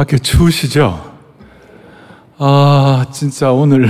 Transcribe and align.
밖에 0.00 0.16
추우시죠? 0.16 1.12
아, 2.38 3.04
진짜 3.12 3.52
오늘 3.52 3.86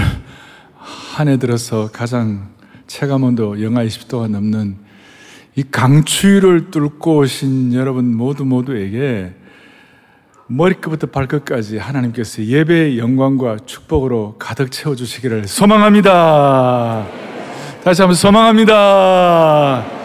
한 1.14 1.29
해 1.29 1.36
들어서 1.36 1.88
가장 1.92 2.48
체감온도 2.88 3.62
영하 3.62 3.84
20도가 3.84 4.28
넘는 4.28 4.76
이 5.54 5.62
강추위를 5.62 6.73
뚫고 6.73 7.18
오신 7.18 7.75
여러분 7.75 8.16
모두 8.16 8.45
모두에게 8.45 9.34
머리끝부터 10.48 11.07
발끝까지 11.07 11.79
하나님께서 11.79 12.43
예배의 12.43 12.99
영광과 12.99 13.59
축복으로 13.65 14.35
가득 14.37 14.73
채워주시기를 14.73 15.47
소망합니다. 15.47 17.07
다시 17.85 18.03
한번 18.03 18.17
소망합니다. 18.17 20.01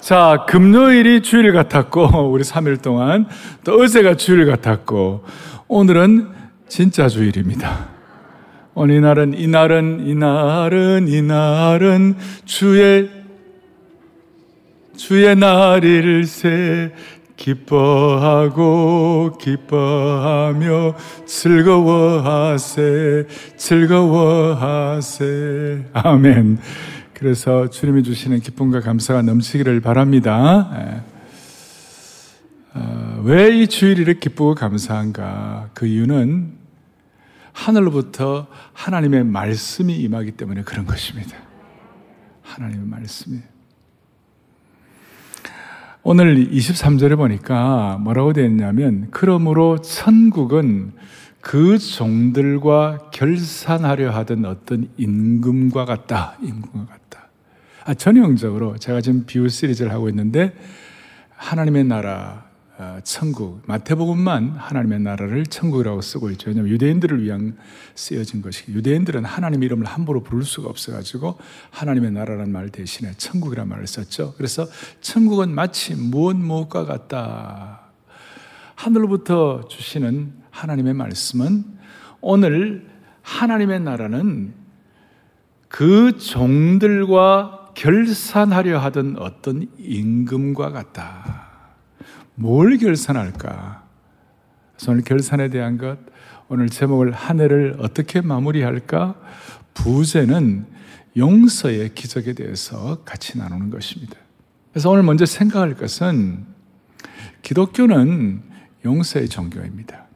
자, 0.00 0.46
금요일이 0.48 1.20
주일 1.20 1.52
같았고, 1.52 2.30
우리 2.32 2.42
3일 2.42 2.80
동안, 2.80 3.28
또 3.64 3.78
어제가 3.80 4.14
주일 4.16 4.46
같았고, 4.46 5.24
오늘은 5.72 6.26
진짜 6.66 7.08
주일입니다. 7.08 7.90
오늘 8.74 8.96
이날은, 8.96 9.34
이날은, 9.34 10.04
이날은, 10.04 11.06
이날은 11.06 12.16
주의, 12.44 13.08
주의 14.96 15.36
날일세, 15.36 16.92
기뻐하고 17.36 19.38
기뻐하며 19.40 20.96
즐거워하세 21.24 23.26
즐거워하세 23.56 25.24
아멘 25.94 26.58
그래서 27.14 27.70
주님이 27.70 28.02
주시는 28.02 28.40
기쁨과 28.40 28.80
감사가 28.80 29.22
넘치기를 29.22 29.80
바랍니다 29.80 30.70
예. 30.74 31.09
어, 32.74 33.22
왜이 33.24 33.66
주일이를 33.66 34.20
기쁘고 34.20 34.54
감사한가 34.54 35.70
그 35.74 35.86
이유는 35.86 36.58
하늘로부터 37.52 38.46
하나님의 38.72 39.24
말씀이 39.24 39.94
임하기 39.96 40.32
때문에 40.32 40.62
그런 40.62 40.86
것입니다 40.86 41.36
하나님의 42.42 42.86
말씀이 42.86 43.40
오늘 46.02 46.48
23절에 46.50 47.16
보니까 47.16 47.98
뭐라고 48.00 48.32
되어 48.32 48.46
있냐면, 48.46 49.08
그러므로 49.10 49.82
천국은 49.82 50.92
그 51.42 51.78
종들과 51.78 53.10
결산하려 53.12 54.10
하던 54.10 54.46
어떤 54.46 54.88
임금과 54.96 55.84
같다. 55.84 56.38
임금과 56.40 56.86
같다. 56.86 57.28
아, 57.84 57.92
전형적으로 57.92 58.78
제가 58.78 59.02
지금 59.02 59.26
비유 59.26 59.48
시리즈를 59.48 59.92
하고 59.92 60.08
있는데, 60.08 60.54
하나님의 61.36 61.84
나라, 61.84 62.44
어, 62.44 62.49
천국, 63.04 63.62
마태복음만 63.66 64.56
하나님의 64.56 65.00
나라를 65.00 65.44
천국이라고 65.46 66.00
쓰고 66.00 66.30
있죠. 66.30 66.48
왜냐하면 66.48 66.72
유대인들을 66.72 67.22
위한 67.22 67.56
쓰여진 67.94 68.42
것이 68.42 68.64
유대인들은 68.68 69.24
하나님 69.24 69.62
이름을 69.62 69.86
함부로 69.86 70.22
부를 70.22 70.44
수가 70.44 70.68
없어가지고 70.70 71.38
하나님의 71.70 72.12
나라라는 72.12 72.52
말 72.52 72.70
대신에 72.70 73.12
천국이라는 73.16 73.68
말을 73.68 73.86
썼죠. 73.86 74.34
그래서 74.36 74.66
천국은 75.00 75.54
마치 75.54 75.94
무엇 75.94 76.36
무엇과 76.36 76.86
같다. 76.86 77.80
하늘로부터 78.76 79.68
주시는 79.68 80.32
하나님의 80.50 80.94
말씀은 80.94 81.64
오늘 82.20 82.88
하나님의 83.22 83.80
나라는 83.80 84.54
그 85.68 86.16
종들과 86.18 87.72
결산하려 87.74 88.78
하던 88.78 89.16
어떤 89.18 89.68
임금과 89.78 90.70
같다. 90.70 91.49
뭘 92.40 92.78
결산할까? 92.78 93.86
오늘 94.88 95.02
결산에 95.02 95.50
대한 95.50 95.76
것, 95.76 95.98
오늘 96.48 96.70
제목을 96.70 97.12
한 97.12 97.38
해를 97.38 97.76
어떻게 97.80 98.22
마무리할까? 98.22 99.14
부제는 99.74 100.64
용서의 101.18 101.94
기적에 101.94 102.32
대해서 102.32 103.02
같이 103.04 103.36
나누는 103.36 103.68
것입니다. 103.68 104.16
그래서 104.72 104.88
오늘 104.88 105.02
먼저 105.02 105.26
생각할 105.26 105.74
것은 105.74 106.46
기독교는 107.42 108.42
용서의 108.86 109.28
종교입니다. 109.28 110.06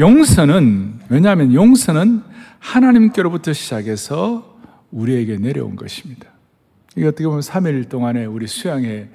용서는, 0.00 0.98
왜냐하면 1.08 1.54
용서는 1.54 2.24
하나님께로부터 2.58 3.52
시작해서 3.52 4.58
우리에게 4.90 5.36
내려온 5.36 5.76
것입니다. 5.76 6.26
이게 6.96 7.06
어떻게 7.06 7.24
보면 7.24 7.40
3일 7.40 7.88
동안의 7.88 8.26
우리 8.26 8.48
수양의 8.48 9.10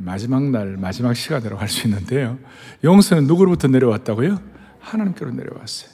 마지막 0.00 0.42
날, 0.50 0.76
마지막 0.76 1.14
시간으로 1.14 1.56
할 1.56 1.68
수 1.68 1.86
있는데요. 1.86 2.38
용서는 2.84 3.26
누구로부터 3.26 3.68
내려왔다고요? 3.68 4.40
하나님께로 4.80 5.30
내려왔어요. 5.32 5.90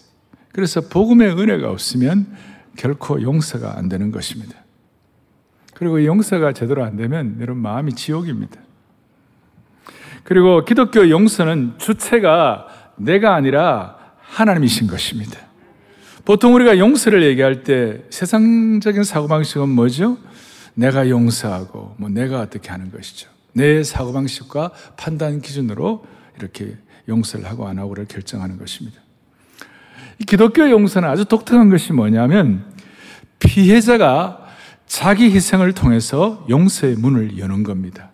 그래서 0.52 0.80
복음의 0.80 1.38
은혜가 1.38 1.70
없으면 1.70 2.26
결코 2.76 3.20
용서가 3.20 3.76
안 3.76 3.88
되는 3.88 4.10
것입니다. 4.10 4.54
그리고 5.74 6.04
용서가 6.04 6.52
제대로 6.52 6.84
안 6.84 6.96
되면 6.96 7.36
여러분 7.40 7.62
마음이 7.62 7.94
지옥입니다. 7.94 8.60
그리고 10.22 10.64
기독교 10.64 11.10
용서는 11.10 11.74
주체가 11.78 12.68
내가 12.96 13.34
아니라 13.34 13.98
하나님이신 14.20 14.86
것입니다. 14.86 15.38
보통 16.24 16.54
우리가 16.54 16.78
용서를 16.78 17.24
얘기할 17.24 17.64
때 17.64 18.04
세상적인 18.08 19.04
사고방식은 19.04 19.68
뭐죠? 19.68 20.16
내가 20.74 21.08
용서하고, 21.08 21.96
뭐 21.98 22.08
내가 22.08 22.40
어떻게 22.40 22.70
하는 22.70 22.90
것이죠. 22.90 23.33
내 23.54 23.82
사고방식과 23.82 24.72
판단 24.96 25.40
기준으로 25.40 26.04
이렇게 26.38 26.76
용서를 27.08 27.46
하고 27.46 27.66
안 27.66 27.78
하고를 27.78 28.06
결정하는 28.06 28.58
것입니다. 28.58 29.00
기독교 30.26 30.68
용서는 30.70 31.08
아주 31.08 31.24
독특한 31.24 31.70
것이 31.70 31.92
뭐냐면 31.92 32.72
피해자가 33.38 34.46
자기 34.86 35.30
희생을 35.30 35.72
통해서 35.72 36.44
용서의 36.48 36.96
문을 36.96 37.38
여는 37.38 37.62
겁니다. 37.62 38.10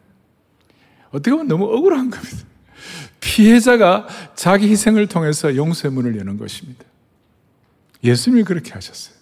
어떻게 1.09 1.31
보면 1.31 1.49
너무 1.49 1.65
억울한 1.65 2.11
겁니다. 2.11 2.39
피해자가 3.21 4.07
자기 4.35 4.69
희생을 4.69 5.07
통해서 5.07 5.55
용서의 5.55 5.93
문을 5.93 6.19
여는 6.19 6.39
것입니다. 6.39 6.85
예수님이 8.03 8.45
그렇게 8.45 8.73
하셨어요. 8.73 9.15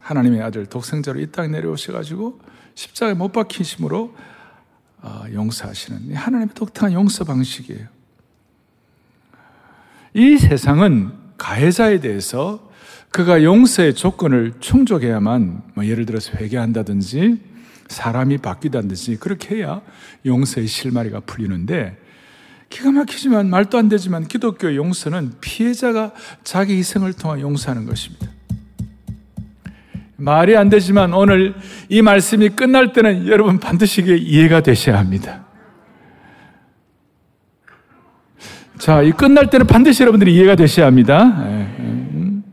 하나님의 0.00 0.42
아들 0.42 0.66
독생자로 0.66 1.20
이 1.20 1.30
땅에 1.30 1.48
내려오셔가지고 1.48 2.40
십자가에 2.74 3.14
못 3.14 3.32
박히심으로 3.32 4.04
어, 4.04 4.16
용서하시는 5.32 6.14
하나님의 6.14 6.54
독특한 6.54 6.92
용서 6.92 7.24
방식이에요. 7.24 7.86
이 10.14 10.36
세상은 10.38 11.12
가해자에 11.36 12.00
대해서 12.00 12.68
그가 13.10 13.42
용서의 13.42 13.94
조건을 13.94 14.54
충족해야만 14.60 15.62
뭐 15.74 15.86
예를 15.86 16.06
들어서 16.06 16.32
회개한다든지 16.32 17.40
사람이 17.88 18.38
바뀌다든지 18.38 19.16
그렇게 19.16 19.56
해야 19.56 19.80
용서의 20.26 20.66
실마리가 20.66 21.20
풀리는데 21.20 21.96
기가 22.68 22.90
막히지만 22.90 23.48
말도 23.48 23.78
안 23.78 23.88
되지만 23.88 24.28
기독교 24.28 24.74
용서는 24.74 25.32
피해자가 25.40 26.12
자기 26.44 26.76
희생을 26.76 27.14
통해 27.14 27.40
용서하는 27.40 27.86
것입니다. 27.86 28.37
말이 30.20 30.56
안 30.56 30.68
되지만 30.68 31.14
오늘 31.14 31.54
이 31.88 32.02
말씀이 32.02 32.50
끝날 32.50 32.92
때는 32.92 33.28
여러분 33.28 33.58
반드시 33.60 34.02
이해가 34.02 34.62
되셔야 34.62 34.98
합니다. 34.98 35.44
자, 38.78 39.00
이 39.02 39.12
끝날 39.12 39.48
때는 39.48 39.66
반드시 39.66 40.02
여러분들이 40.02 40.34
이해가 40.34 40.56
되셔야 40.56 40.86
합니다. 40.86 41.44
예, 41.46 41.52
음. 41.80 42.44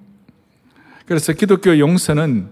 그래서 1.07 1.33
기독교 1.33 1.77
용서는 1.77 2.49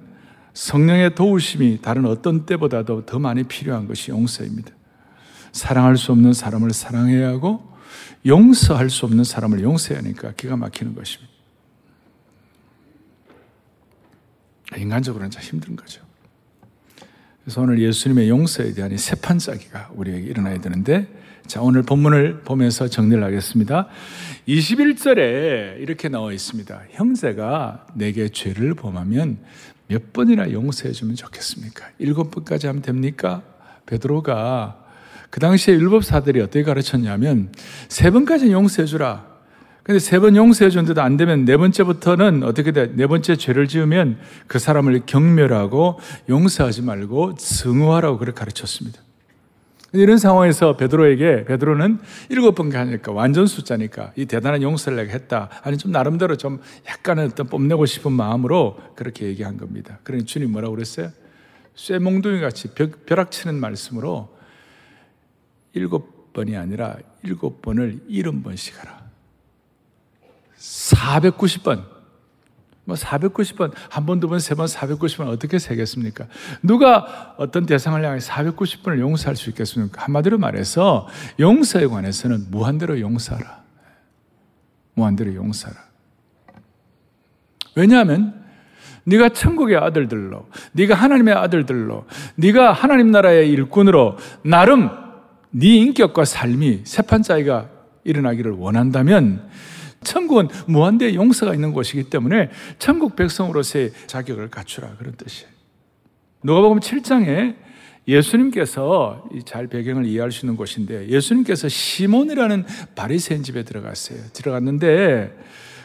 성령의 0.53 1.13
도우심이 1.15 1.79
다른 1.81 2.05
어떤 2.05 2.45
때보다도 2.45 3.05
더 3.05 3.19
많이 3.19 3.43
필요한 3.43 3.87
것이 3.87 4.11
용서입니다. 4.11 4.71
사랑할 5.51 5.95
수 5.97 6.11
없는 6.11 6.33
사람을 6.33 6.71
사랑해야 6.71 7.27
하고 7.29 7.71
용서할 8.25 8.89
수 8.89 9.05
없는 9.05 9.23
사람을 9.23 9.61
용서해야 9.61 10.03
하니까 10.03 10.33
기가 10.33 10.57
막히는 10.57 10.95
것입니다. 10.95 11.32
인간적으로는 14.77 15.31
참 15.31 15.43
힘든 15.43 15.75
거죠. 15.75 16.01
그래서 17.43 17.61
오늘 17.61 17.79
예수님의 17.79 18.29
용서에 18.29 18.73
대한 18.73 18.95
세 18.97 19.15
판짜기가 19.15 19.91
우리에게 19.95 20.27
일어나야 20.27 20.61
되는데, 20.61 21.07
자, 21.45 21.61
오늘 21.61 21.83
본문을 21.83 22.41
보면서 22.43 22.87
정리를 22.87 23.21
하겠습니다. 23.21 23.87
21절에 24.47 25.81
이렇게 25.81 26.07
나와 26.07 26.31
있습니다. 26.31 26.83
형제가 26.91 27.87
내게 27.95 28.29
죄를 28.29 28.73
범하면 28.75 29.39
몇 29.87 30.13
번이나 30.13 30.51
용서해 30.51 30.93
주면 30.93 31.15
좋겠습니까? 31.15 31.85
일곱 31.99 32.31
번까지 32.31 32.67
하면 32.67 32.81
됩니까? 32.81 33.43
베드로가 33.85 34.79
그 35.29 35.39
당시에 35.39 35.73
율법사들이 35.73 36.39
어떻게 36.39 36.63
가르쳤냐면 36.63 37.51
세 37.89 38.09
번까지 38.09 38.51
용서해 38.51 38.85
주라. 38.85 39.32
근데 39.83 39.99
세 39.99 40.19
번 40.19 40.35
용서해 40.37 40.69
줬는데도 40.69 41.01
안 41.01 41.17
되면 41.17 41.43
네 41.43 41.57
번째부터는 41.57 42.43
어떻게 42.43 42.71
돼? 42.71 42.93
네 42.95 43.05
번째 43.05 43.35
죄를 43.35 43.67
지으면 43.67 44.17
그 44.47 44.57
사람을 44.57 45.01
경멸하고 45.05 45.99
용서하지 46.29 46.83
말고 46.83 47.35
증오하라고 47.35 48.17
그렇게 48.17 48.39
가르쳤습니다. 48.39 49.01
이런 49.91 50.17
상황에서 50.17 50.75
베드로에게 50.77 51.43
베드로는 51.45 51.99
일곱 52.29 52.55
번 52.55 52.69
가니까 52.69 53.11
완전 53.11 53.45
숫자니까 53.45 54.13
이 54.15 54.25
대단한 54.25 54.61
용서를 54.63 54.97
내가 54.97 55.11
했다. 55.11 55.49
아니 55.63 55.77
좀 55.77 55.91
나름대로 55.91 56.35
좀 56.37 56.61
약간은 56.87 57.25
어떤 57.25 57.47
뽐내고 57.47 57.85
싶은 57.85 58.11
마음으로 58.11 58.77
그렇게 58.95 59.25
얘기한 59.27 59.57
겁니다. 59.57 59.99
그러니 60.03 60.25
주님 60.25 60.51
뭐라고 60.53 60.73
그랬어요? 60.75 61.11
쇠몽둥이 61.75 62.39
같이 62.39 62.69
벼락치는 63.05 63.55
말씀으로 63.59 64.29
일곱 65.73 66.31
번이 66.33 66.55
아니라 66.55 66.95
일곱 67.23 67.61
번을 67.61 67.99
일흔 68.07 68.41
번씩 68.43 68.79
하라. 68.79 69.02
490번. 70.63 71.83
뭐 72.85 72.95
490번, 72.97 73.71
한 73.89 74.05
번, 74.05 74.19
두 74.19 74.27
번, 74.27 74.39
세 74.39 74.55
번, 74.55 74.65
490번 74.65 75.27
어떻게 75.27 75.57
세겠습니까? 75.57 76.27
누가 76.61 77.35
어떤 77.37 77.65
대상을 77.65 78.03
향해 78.03 78.19
490번을 78.19 78.99
용서할 78.99 79.37
수 79.37 79.49
있겠습니까? 79.49 80.03
한마디로 80.03 80.37
말해서 80.37 81.07
용서에 81.39 81.87
관해서는 81.87 82.47
무한대로 82.49 82.99
용서하라. 82.99 83.63
무한대로 84.95 85.33
용서하라. 85.33 85.79
왜냐하면 87.75 88.43
네가 89.05 89.29
천국의 89.29 89.77
아들들로, 89.77 90.47
네가 90.73 90.95
하나님의 90.95 91.33
아들들로, 91.33 92.05
네가 92.35 92.73
하나님 92.73 93.11
나라의 93.11 93.49
일꾼으로 93.49 94.17
나름 94.43 94.89
네 95.51 95.67
인격과 95.77 96.25
삶이 96.25 96.81
세판짜기가 96.83 97.69
일어나기를 98.03 98.51
원한다면 98.51 99.49
천국은 100.03 100.49
무한대 100.67 101.13
용서가 101.15 101.53
있는 101.53 101.71
곳이기 101.71 102.05
때문에 102.05 102.49
천국 102.79 103.15
백성으로서의 103.15 103.91
자격을 104.07 104.49
갖추라 104.49 104.95
그런 104.97 105.15
뜻이에요. 105.15 105.51
누가복음 106.43 106.79
7장에 106.79 107.55
예수님께서 108.07 109.29
잘 109.45 109.67
배경을 109.67 110.05
이해할 110.05 110.31
수 110.31 110.45
있는 110.45 110.57
곳인데 110.57 111.07
예수님께서 111.07 111.69
시몬이라는 111.69 112.65
바리새인 112.95 113.43
집에 113.43 113.63
들어갔어요. 113.63 114.19
들어갔는데 114.33 115.33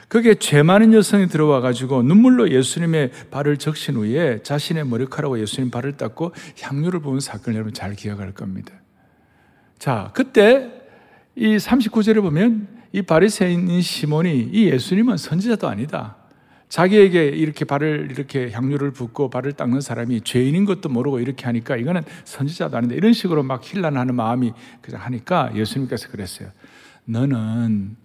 거기에 0.09 0.37
죄 0.37 0.63
많은 0.63 0.95
여성이 0.95 1.29
들어와 1.29 1.61
가지고 1.61 2.03
눈물로 2.03 2.51
예수님의 2.51 3.11
발을 3.31 3.59
적신 3.59 3.97
후에 3.97 4.43
자신의 4.43 4.87
머리카락으로 4.87 5.41
예수님 5.41 5.71
발을 5.71 5.97
닦고 5.97 6.33
향유를 6.61 7.01
부은 7.01 7.21
사건을 7.21 7.57
여러분 7.57 7.75
잘 7.75 7.95
기억할 7.95 8.33
겁니다. 8.33 8.73
자, 9.79 10.11
그때 10.15 10.71
이 11.37 11.57
39절에 11.57 12.23
보면 12.23 12.78
이 12.93 13.03
바리새인인 13.03 13.83
시몬이 13.83 14.51
이 14.53 14.67
예수님은 14.71 15.17
선지자도 15.17 15.69
아니다. 15.69 16.17
자기에게 16.69 17.27
이렇게 17.29 17.65
발을 17.65 18.09
이렇게 18.11 18.51
향유를 18.51 18.93
붓고 18.93 19.31
발을 19.31 19.53
닦는 19.53 19.81
사람이 19.81 20.21
죄인인 20.23 20.65
것도 20.67 20.89
모르고 20.89 21.21
이렇게 21.21 21.47
하니까 21.47 21.77
이거는 21.77 22.03
선지자도 22.25 22.77
아닌데 22.77 22.95
이런 22.95 23.13
식으로 23.13 23.43
막 23.43 23.63
힐난하는 23.65 24.15
마음이 24.15 24.53
그냥 24.83 25.03
하니까 25.03 25.51
예수님께서 25.55 26.09
그랬어요. 26.09 26.51
너는 27.05 27.97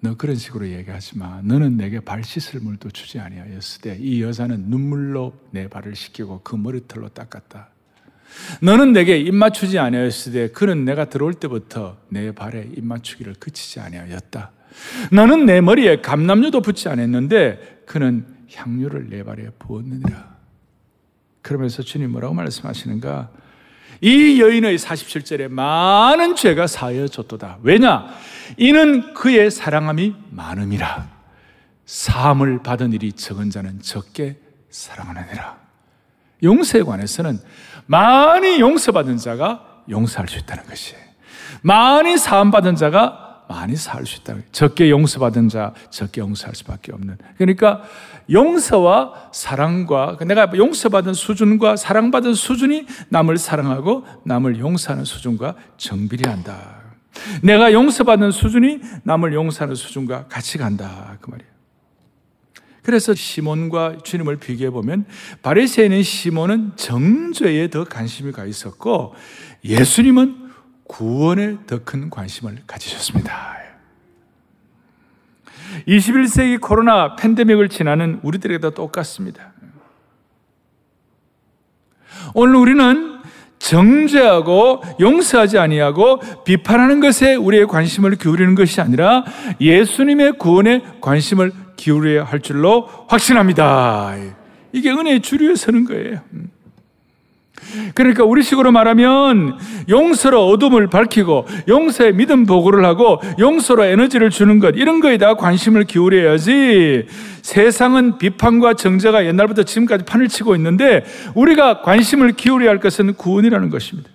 너 0.00 0.16
그런 0.16 0.36
식으로 0.36 0.68
얘기하지 0.68 1.18
마. 1.18 1.40
너는 1.42 1.76
내게 1.76 2.00
발 2.00 2.24
씻을 2.24 2.60
물도 2.60 2.90
주지 2.90 3.18
아니하였으되 3.18 3.98
이 3.98 4.22
여자는 4.22 4.64
눈물로 4.68 5.34
내 5.50 5.68
발을 5.68 5.94
씻기고 5.94 6.40
그 6.42 6.56
머리털로 6.56 7.10
닦았다. 7.10 7.68
너는 8.60 8.92
내게 8.92 9.18
입 9.18 9.34
맞추지 9.34 9.78
아니하였으되 9.78 10.48
그는 10.48 10.84
내가 10.84 11.06
들어올 11.06 11.34
때부터 11.34 11.98
내 12.08 12.32
발에 12.32 12.68
입 12.76 12.84
맞추기를 12.84 13.34
그치지 13.38 13.80
아니하였다. 13.80 14.50
너는 15.12 15.46
내 15.46 15.60
머리에 15.60 16.00
감남류도 16.00 16.62
붙지 16.62 16.88
않았는데 16.88 17.82
그는 17.86 18.26
향유를 18.54 19.08
내 19.10 19.22
발에 19.22 19.50
부었느니라. 19.58 20.36
그러면서 21.42 21.82
주님 21.82 22.12
뭐라고 22.12 22.34
말씀하시는가? 22.34 23.30
이 24.02 24.40
여인의 24.40 24.78
47절에 24.78 25.48
많은 25.48 26.34
죄가 26.34 26.66
사여졌도다. 26.66 27.58
왜냐? 27.62 28.06
이는 28.56 29.14
그의 29.14 29.50
사랑함이 29.50 30.14
많음이라. 30.30 31.08
사함을 31.84 32.62
받은 32.62 32.92
일이 32.92 33.12
적은 33.12 33.50
자는 33.50 33.80
적게 33.82 34.38
사랑하느니라. 34.70 35.58
용서에 36.42 36.82
관해서는 36.82 37.38
많이 37.86 38.60
용서받은 38.60 39.16
자가 39.16 39.82
용서할 39.88 40.28
수 40.28 40.38
있다는 40.38 40.64
것이에요. 40.66 41.00
많이 41.62 42.16
사함받은 42.16 42.76
자가 42.76 43.30
많이 43.48 43.74
살수 43.74 44.20
있다는 44.20 44.42
거예요. 44.42 44.52
적게 44.52 44.90
용서받은 44.90 45.48
자, 45.48 45.74
적게 45.90 46.20
용서할 46.20 46.54
수밖에 46.54 46.92
없는. 46.92 47.18
그러니까 47.36 47.82
용서와 48.30 49.30
사랑과 49.32 50.16
내가 50.24 50.48
용서받은 50.54 51.14
수준과 51.14 51.74
사랑받은 51.74 52.34
수준이 52.34 52.86
남을 53.08 53.38
사랑하고 53.38 54.04
남을 54.24 54.60
용서하는 54.60 55.04
수준과 55.04 55.56
정비례한다. 55.76 56.80
내가 57.42 57.72
용서받는 57.72 58.30
수준이 58.30 58.80
남을 59.02 59.34
용서하는 59.34 59.74
수준과 59.74 60.28
같이 60.28 60.56
간다. 60.56 61.18
그 61.20 61.30
말이에요. 61.30 61.50
그래서 62.82 63.14
시몬과 63.14 63.98
주님을 64.04 64.36
비교해 64.36 64.70
보면 64.70 65.04
바리새인인 65.42 66.02
시몬은 66.02 66.72
정죄에 66.76 67.68
더 67.68 67.84
관심이 67.84 68.32
가 68.32 68.44
있었고 68.44 69.14
예수님은 69.64 70.50
구원에 70.84 71.58
더 71.66 71.78
큰 71.84 72.10
관심을 72.10 72.62
가지셨습니다. 72.66 73.60
21세기 75.86 76.60
코로나 76.60 77.16
팬데믹을 77.16 77.68
지나는 77.68 78.20
우리들에게도 78.22 78.70
똑같습니다. 78.72 79.52
오늘 82.34 82.56
우리는 82.56 83.20
정죄하고 83.58 84.82
용서하지 85.00 85.58
아니하고 85.58 86.20
비판하는 86.44 87.00
것에 87.00 87.34
우리의 87.34 87.66
관심을 87.66 88.16
기울이는 88.16 88.54
것이 88.54 88.80
아니라 88.80 89.24
예수님의 89.60 90.38
구원에 90.38 90.82
관심을 91.00 91.52
기울여야 91.80 92.24
할 92.24 92.40
줄로 92.40 92.88
확신합니다. 93.08 94.14
이게 94.72 94.90
은혜의 94.90 95.22
주류에 95.22 95.54
서는 95.54 95.86
거예요. 95.86 96.20
그러니까 97.94 98.24
우리식으로 98.24 98.72
말하면 98.72 99.58
용서로 99.88 100.48
어둠을 100.48 100.88
밝히고 100.88 101.46
용서의 101.68 102.14
믿음 102.14 102.44
보고를 102.44 102.84
하고 102.84 103.20
용서로 103.38 103.84
에너지를 103.84 104.30
주는 104.30 104.58
것 104.58 104.74
이런 104.76 105.00
거에다 105.00 105.34
관심을 105.34 105.84
기울여야지 105.84 107.06
세상은 107.42 108.18
비판과 108.18 108.74
정죄가 108.74 109.24
옛날부터 109.26 109.62
지금까지 109.62 110.04
판을 110.04 110.28
치고 110.28 110.56
있는데 110.56 111.04
우리가 111.34 111.82
관심을 111.82 112.32
기울여야 112.32 112.70
할 112.70 112.80
것은 112.80 113.14
구원이라는 113.14 113.70
것입니다. 113.70 114.10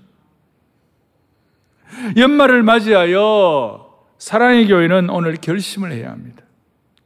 연말을 2.17 2.61
맞이하여 2.63 3.85
사랑의 4.17 4.67
교회는 4.67 5.09
오늘 5.09 5.35
결심을 5.35 5.91
해야 5.91 6.11
합니다. 6.11 6.44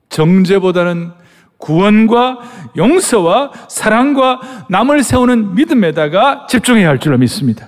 정죄보다는 0.09 1.11
구원과 1.57 2.39
용서와 2.77 3.51
사랑과 3.67 4.39
남을 4.69 5.03
세우는 5.03 5.55
믿음에다가 5.55 6.47
집중해야 6.47 6.87
할 6.89 6.99
줄로 6.99 7.17
믿습니다. 7.17 7.67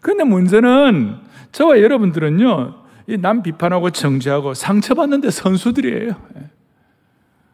그런데 0.00 0.24
문제는 0.24 1.16
저와 1.52 1.80
여러분들은요, 1.80 2.74
남 3.20 3.42
비판하고 3.42 3.90
정죄하고 3.90 4.54
상처받는데 4.54 5.30
선수들이에요. 5.30 6.14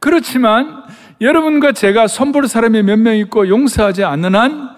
그렇지만 0.01 0.83
여러분과 1.21 1.73
제가 1.73 2.09
손볼 2.09 2.49
사람이 2.49 2.83
몇 2.83 2.99
명 2.99 3.17
있고 3.19 3.49
용서하지 3.49 4.05
않는 4.05 4.35
한 4.35 4.71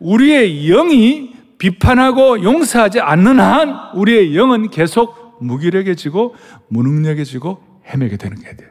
우리의 0.00 0.66
영이 0.66 1.34
비판하고 1.58 2.42
용서하지 2.42 3.00
않는 3.00 3.38
한 3.38 3.76
우리의 3.94 4.36
영은 4.36 4.70
계속 4.70 5.23
무기력해지고 5.46 6.34
무능력해지고 6.68 7.62
헤매게 7.86 8.16
되는 8.16 8.40
게 8.40 8.56
돼. 8.56 8.70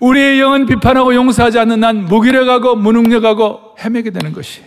우리의 0.00 0.40
영은 0.40 0.66
비판하고 0.66 1.14
용서하지 1.14 1.58
않는 1.60 1.80
난 1.80 2.04
무기력하고 2.04 2.76
무능력하고 2.76 3.76
헤매게 3.78 4.10
되는 4.10 4.32
것이. 4.32 4.62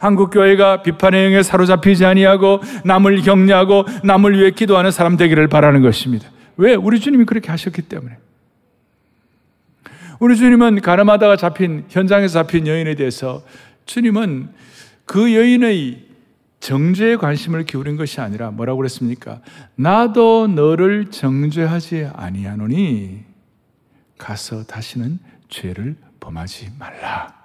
한국 0.00 0.30
교회가 0.30 0.82
비판의 0.82 1.24
영에 1.26 1.42
사로잡히지 1.42 2.04
아니하고 2.04 2.60
남을 2.84 3.22
격려하고 3.22 3.84
남을 4.04 4.38
위해 4.38 4.50
기도하는 4.52 4.90
사람 4.90 5.16
되기를 5.16 5.48
바라는 5.48 5.82
것입니다. 5.82 6.28
왜? 6.56 6.74
우리 6.74 7.00
주님이 7.00 7.24
그렇게 7.24 7.50
하셨기 7.50 7.82
때문에. 7.82 8.16
우리 10.20 10.36
주님은 10.36 10.80
가늠하다가 10.80 11.36
잡힌 11.36 11.84
현장에서 11.88 12.42
잡힌 12.42 12.66
여인에 12.66 12.94
대해서 12.94 13.42
주님은 13.86 14.50
그 15.04 15.34
여인의 15.34 16.07
정죄에 16.60 17.16
관심을 17.16 17.64
기울인 17.64 17.96
것이 17.96 18.20
아니라 18.20 18.50
뭐라고 18.50 18.78
그랬습니까? 18.78 19.40
나도 19.76 20.48
너를 20.48 21.10
정죄하지 21.10 22.10
아니하노니 22.12 23.24
가서 24.18 24.64
다시는 24.64 25.18
죄를 25.48 25.96
범하지 26.20 26.72
말라. 26.78 27.38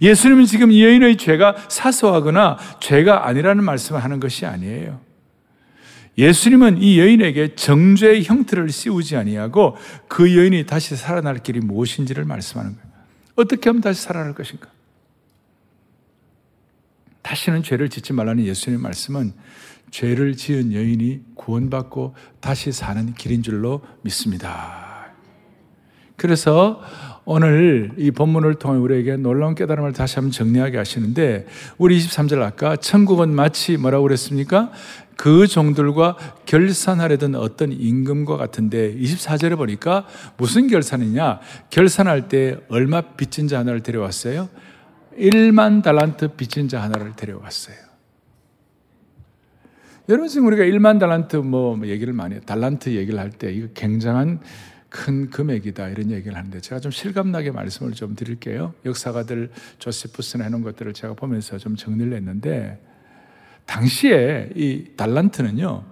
예수님은 0.00 0.44
지금 0.44 0.70
이 0.70 0.84
여인의 0.84 1.16
죄가 1.16 1.56
사소하거나 1.68 2.58
죄가 2.80 3.26
아니라는 3.26 3.64
말씀을 3.64 4.04
하는 4.04 4.20
것이 4.20 4.44
아니에요. 4.44 5.00
예수님은 6.18 6.82
이 6.82 6.98
여인에게 7.00 7.54
정죄의 7.54 8.24
형태를 8.24 8.68
씌우지 8.68 9.16
아니하고 9.16 9.76
그 10.08 10.36
여인이 10.36 10.66
다시 10.66 10.94
살아날 10.94 11.38
길이 11.38 11.60
무엇인지를 11.60 12.26
말씀하는 12.26 12.74
거예요. 12.74 12.92
어떻게 13.36 13.70
하면 13.70 13.80
다시 13.80 14.02
살아날 14.02 14.34
것인가? 14.34 14.68
다시는 17.22 17.62
죄를 17.62 17.88
짓지 17.88 18.12
말라는 18.12 18.44
예수님의 18.44 18.82
말씀은 18.82 19.32
죄를 19.90 20.36
지은 20.36 20.72
여인이 20.72 21.20
구원받고 21.34 22.14
다시 22.40 22.72
사는 22.72 23.12
길인 23.14 23.42
줄로 23.42 23.82
믿습니다. 24.02 25.12
그래서 26.16 26.80
오늘 27.24 27.92
이 27.96 28.10
본문을 28.10 28.54
통해 28.56 28.78
우리에게 28.78 29.16
놀라운 29.16 29.54
깨달음을 29.54 29.92
다시 29.92 30.16
한번 30.16 30.32
정리하게 30.32 30.76
하시는데 30.76 31.46
우리 31.78 31.98
23절 31.98 32.42
아까 32.42 32.76
천국은 32.76 33.32
마치 33.34 33.76
뭐라고 33.76 34.04
그랬습니까? 34.04 34.72
그 35.16 35.46
종들과 35.46 36.16
결산하려던 36.46 37.36
어떤 37.36 37.70
임금과 37.70 38.36
같은데 38.36 38.96
24절에 38.96 39.56
보니까 39.56 40.06
무슨 40.36 40.66
결산이냐? 40.66 41.40
결산할 41.70 42.28
때 42.28 42.56
얼마 42.68 43.02
빚진 43.02 43.46
자 43.46 43.60
하나를 43.60 43.82
데려왔어요? 43.82 44.48
1만 45.16 45.82
달란트 45.82 46.36
빚진 46.36 46.68
자 46.68 46.82
하나를 46.82 47.14
데려왔어요. 47.16 47.76
여러분 50.08 50.28
지금 50.28 50.46
우리가 50.48 50.64
1만 50.64 50.98
달란트 50.98 51.36
뭐 51.36 51.80
얘기를 51.86 52.12
많이. 52.12 52.40
달란트 52.40 52.90
얘기를 52.90 53.18
할 53.18 53.30
때 53.30 53.52
이거 53.52 53.68
굉장한 53.74 54.40
큰 54.88 55.30
금액이다 55.30 55.88
이런 55.88 56.10
얘기를 56.10 56.36
하는데 56.36 56.60
제가 56.60 56.80
좀 56.80 56.92
실감나게 56.92 57.50
말씀을 57.50 57.92
좀 57.92 58.14
드릴게요. 58.14 58.74
역사가들 58.84 59.50
조세푸스나 59.78 60.44
해놓은 60.44 60.62
것들을 60.62 60.92
제가 60.92 61.14
보면서 61.14 61.56
좀 61.56 61.76
정리를 61.76 62.12
했는데 62.12 62.78
당시에 63.64 64.50
이 64.54 64.88
달란트는요 64.96 65.84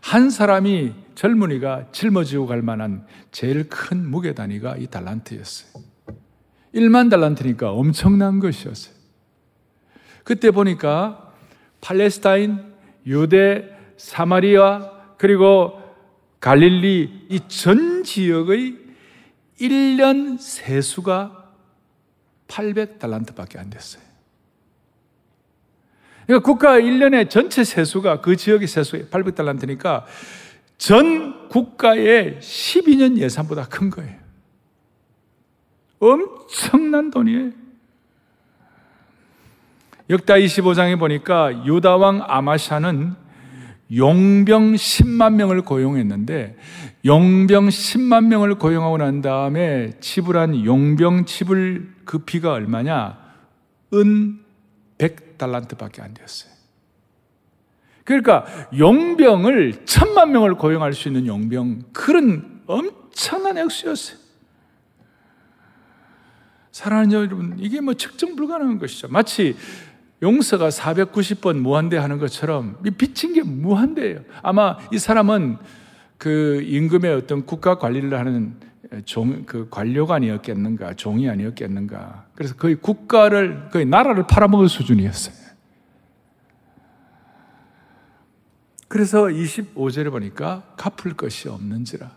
한 0.00 0.30
사람이 0.30 0.92
젊은이가 1.14 1.88
짊어지고 1.92 2.46
갈 2.46 2.62
만한 2.62 3.04
제일 3.30 3.68
큰 3.68 4.08
무게 4.08 4.34
단위가 4.34 4.76
이 4.76 4.86
달란트였어요. 4.86 5.84
1만 6.78 7.10
달란트니까 7.10 7.72
엄청난 7.72 8.38
것이었어요. 8.38 8.94
그때 10.24 10.50
보니까 10.50 11.32
팔레스타인, 11.80 12.72
유대, 13.06 13.68
사마리아, 13.96 14.90
그리고 15.16 15.80
갈릴리 16.40 17.26
이 17.30 17.40
전 17.48 18.04
지역의 18.04 18.76
1년 19.60 20.38
세수가 20.38 21.52
800달란트 22.46 23.34
밖에 23.34 23.58
안 23.58 23.70
됐어요. 23.70 24.02
그러니까 26.26 26.44
국가 26.44 26.78
1년의 26.78 27.30
전체 27.30 27.64
세수가 27.64 28.20
그 28.20 28.36
지역의 28.36 28.68
세수가 28.68 29.04
800달란트니까 29.06 30.04
전 30.76 31.48
국가의 31.48 32.38
12년 32.40 33.16
예산보다 33.16 33.66
큰 33.68 33.90
거예요. 33.90 34.17
엄청난 36.00 37.10
돈이에요. 37.10 37.50
역다 40.10 40.34
25장에 40.34 40.98
보니까 40.98 41.66
유다왕 41.66 42.24
아마샤는 42.26 43.14
용병 43.94 44.74
10만 44.74 45.34
명을 45.34 45.62
고용했는데 45.62 46.56
용병 47.04 47.68
10만 47.68 48.26
명을 48.26 48.56
고용하고 48.56 48.98
난 48.98 49.22
다음에 49.22 49.92
지불한 50.00 50.64
용병 50.64 51.24
지불 51.24 51.94
그 52.04 52.18
비가 52.18 52.52
얼마냐? 52.52 53.18
은 53.94 54.40
100달란트밖에 54.98 56.02
안 56.02 56.14
되었어요. 56.14 56.52
그러니까 58.04 58.46
용병을 58.76 59.84
천만 59.84 60.32
명을 60.32 60.54
고용할 60.54 60.92
수 60.94 61.08
있는 61.08 61.26
용병 61.26 61.84
그런 61.92 62.62
엄청난 62.66 63.58
액수였어요. 63.58 64.27
사랑하는 66.78 67.10
여러분, 67.10 67.56
이게 67.58 67.80
뭐 67.80 67.94
측정 67.94 68.36
불가능한 68.36 68.78
것이죠. 68.78 69.08
마치 69.08 69.56
용서가 70.22 70.68
490번 70.68 71.56
무한대 71.56 71.96
하는 71.96 72.18
것처럼 72.18 72.80
빚진 72.96 73.32
게 73.32 73.42
무한대예요. 73.42 74.20
아마 74.42 74.78
이 74.92 74.98
사람은 74.98 75.56
그 76.18 76.62
임금의 76.62 77.14
어떤 77.14 77.44
국가 77.44 77.78
관리를 77.78 78.16
하는 78.16 78.54
종, 79.06 79.44
그 79.44 79.66
관료관이었겠는가, 79.68 80.94
종이 80.94 81.28
아니었겠는가. 81.28 82.26
그래서 82.36 82.54
거의 82.54 82.76
국가를, 82.76 83.70
거의 83.72 83.84
나라를 83.84 84.28
팔아먹을 84.28 84.68
수준이었어요. 84.68 85.34
그래서 88.86 89.24
25절에 89.24 90.12
보니까 90.12 90.62
갚을 90.76 91.14
것이 91.16 91.48
없는지라. 91.48 92.08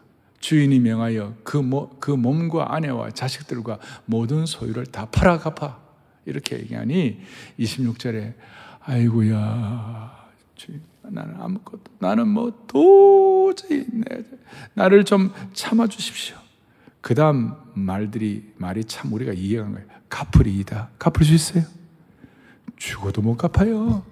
주인이 0.41 0.79
명하여 0.79 1.35
그, 1.43 1.57
모, 1.57 1.89
그 1.99 2.11
몸과 2.11 2.73
아내와 2.75 3.11
자식들과 3.11 3.79
모든 4.05 4.45
소유를 4.45 4.87
다 4.87 5.05
팔아 5.05 5.37
갚아. 5.39 5.79
이렇게 6.25 6.59
얘기하니 6.59 7.21
26절에 7.59 8.33
아이고야 8.81 10.29
주인 10.55 10.81
나는 11.03 11.35
아무것도 11.39 11.83
나는 11.99 12.27
뭐 12.27 12.65
도저히 12.67 13.85
내, 13.91 14.23
나를 14.73 15.03
좀 15.03 15.33
참아 15.53 15.87
주십시오. 15.87 16.37
그 17.01 17.15
다음 17.15 17.55
말들이 17.73 18.53
말이 18.57 18.83
참 18.83 19.11
우리가 19.11 19.33
이해한 19.33 19.73
거예요. 19.73 19.87
갚으리이다. 20.09 20.89
갚을 20.99 21.25
수 21.25 21.33
있어요? 21.33 21.63
죽어도 22.77 23.21
못 23.21 23.37
갚아요. 23.37 24.03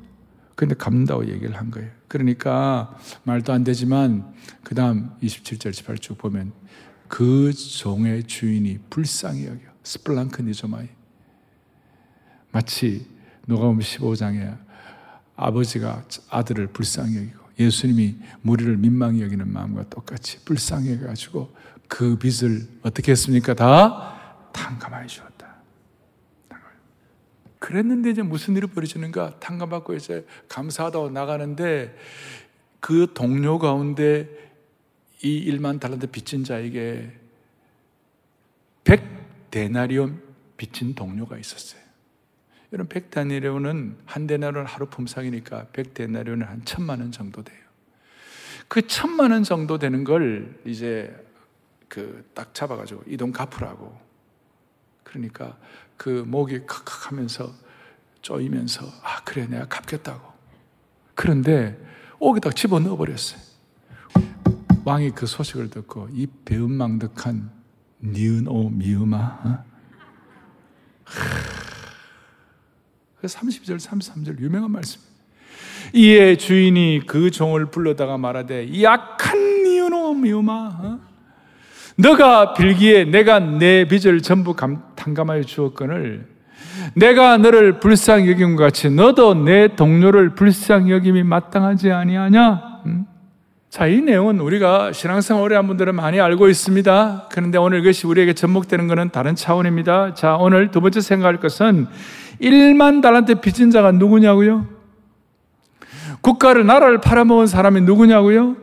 근데 0.56 0.74
갚는다고 0.76 1.28
얘기를 1.28 1.56
한 1.56 1.70
거예요. 1.70 1.99
그러니까 2.10 2.98
말도 3.24 3.54
안 3.54 3.64
되지만 3.64 4.34
그 4.64 4.76
다음 4.76 5.12
27절 5.24 5.72
18쭉 5.72 6.18
보면 6.18 6.52
그 7.08 7.54
종의 7.54 8.26
주인이 8.26 8.80
불쌍히 8.90 9.46
여겨 9.46 9.62
스플랑크 9.84 10.42
니조마이 10.42 10.90
마치 12.52 13.08
누가복음 13.48 13.80
15장에 13.80 14.58
아버지가 15.36 16.04
아들을 16.30 16.68
불쌍히 16.68 17.16
여기고 17.16 17.40
예수님이 17.60 18.18
무리를 18.42 18.76
민망히 18.78 19.22
여기는 19.22 19.48
마음과 19.48 19.90
똑같이 19.90 20.44
불쌍히 20.44 20.92
여가지고 20.94 21.56
그 21.88 22.18
빚을 22.18 22.68
어떻게 22.84 23.12
했습니까? 23.12 23.54
다 23.54 24.50
탕감하여 24.54 25.08
주었다. 25.08 25.39
그랬는데 27.60 28.12
이제 28.12 28.22
무슨 28.22 28.56
일이 28.56 28.68
벌어지는가? 28.68 29.40
탕감받고 29.40 29.94
이제 29.96 30.26
감사하다고 30.48 31.10
나가는데 31.12 31.96
그 32.80 33.12
동료 33.14 33.60
가운데 33.60 34.30
이 35.22 35.52
1만 35.52 35.80
달란트 35.80 36.08
빚진 36.08 36.44
자에게 36.46 37.12
100데나리온 38.86 40.22
빚진 40.58 40.96
동료가 40.96 41.38
있었어요. 41.38 41.82
여러분 42.72 42.90
100데나리온은 42.90 43.96
한 44.06 44.28
데나리온 44.28 44.66
하루 44.66 44.86
품삯이니까 44.88 45.68
100데나리온은 45.74 46.46
한 46.46 46.64
천만 46.66 47.00
원 47.02 47.12
정도 47.12 47.44
돼요. 47.44 47.58
그 48.68 48.86
천만 48.88 49.32
원 49.32 49.44
정도 49.44 49.78
되는 49.80 50.04
걸 50.04 50.60
이제 50.66 51.14
그 51.88 52.24
딱 52.34 52.54
잡아가지고 52.54 53.04
이 53.08 53.18
돈 53.18 53.32
갚으라고. 53.34 54.00
그러니까 55.04 55.58
그 56.00 56.24
목이 56.26 56.66
칵칵 56.66 57.12
하면서 57.12 57.54
쪼이면서 58.22 58.86
아 59.04 59.22
그래 59.26 59.46
내가 59.46 59.66
갚겠다고. 59.66 60.22
그런데 61.14 61.78
옥에다 62.20 62.52
집어넣어 62.52 62.96
버렸어요. 62.96 63.42
왕이 64.86 65.12
그 65.12 65.28
소식을 65.28 65.70
듣고 65.70 66.08
이 66.14 66.26
배은망덕한 66.46 67.52
니은 68.02 68.48
오 68.48 68.70
미음아 68.70 69.18
어? 69.44 69.64
30절 73.22 73.78
33절 73.78 74.40
유명한 74.40 74.72
말씀 74.72 75.02
이에 75.94 76.38
주인이 76.38 77.02
그 77.08 77.30
종을 77.30 77.66
불러다가 77.66 78.18
말하되 78.18 78.82
약한 78.82 79.64
니은 79.64 79.92
오 79.92 80.14
미음아 80.14 80.80
어? 80.82 81.00
너가 81.98 82.54
빌기에 82.54 83.04
내가 83.04 83.40
내 83.40 83.86
빚을 83.86 84.22
전부 84.22 84.56
탕감하여 85.00 85.44
주었거늘 85.44 86.28
내가 86.94 87.38
너를 87.38 87.80
불쌍히 87.80 88.30
여김 88.30 88.56
같이 88.56 88.90
너도 88.90 89.34
내 89.34 89.76
동료를 89.76 90.36
불쌍히 90.36 90.92
여김이 90.92 91.24
마땅하지 91.24 91.92
아니하냐? 91.92 92.82
음? 92.86 93.06
자, 93.70 93.88
이 93.88 94.02
내용은 94.02 94.40
우리가 94.40 94.92
신앙생활 94.92 95.44
오래 95.44 95.56
한 95.56 95.68
분들은 95.68 95.96
많이 95.96 96.20
알고 96.20 96.50
있습니다. 96.50 97.28
그런데 97.32 97.58
오늘 97.58 97.80
이것이 97.80 98.08
우리에게 98.08 98.34
접목되는 98.34 98.88
것은 98.88 99.12
다른 99.12 99.36
차원입니다. 99.36 100.16
자, 100.16 100.36
오늘 100.36 100.72
두 100.72 100.82
번째 100.82 101.00
생각할 101.02 101.40
것은 101.40 101.88
1만 102.42 103.02
달란트 103.02 103.36
빚진 103.42 103.70
자가 103.70 103.92
누구냐고요? 103.92 104.68
국가를, 106.22 106.66
나라를 106.66 107.00
팔아먹은 107.00 107.48
사람이 107.48 107.82
누구냐고요? 107.82 108.58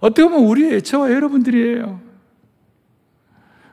어떻게 0.00 0.22
보면 0.26 0.46
우리의 0.46 0.82
저와 0.82 1.12
여러분들이에요. 1.12 2.07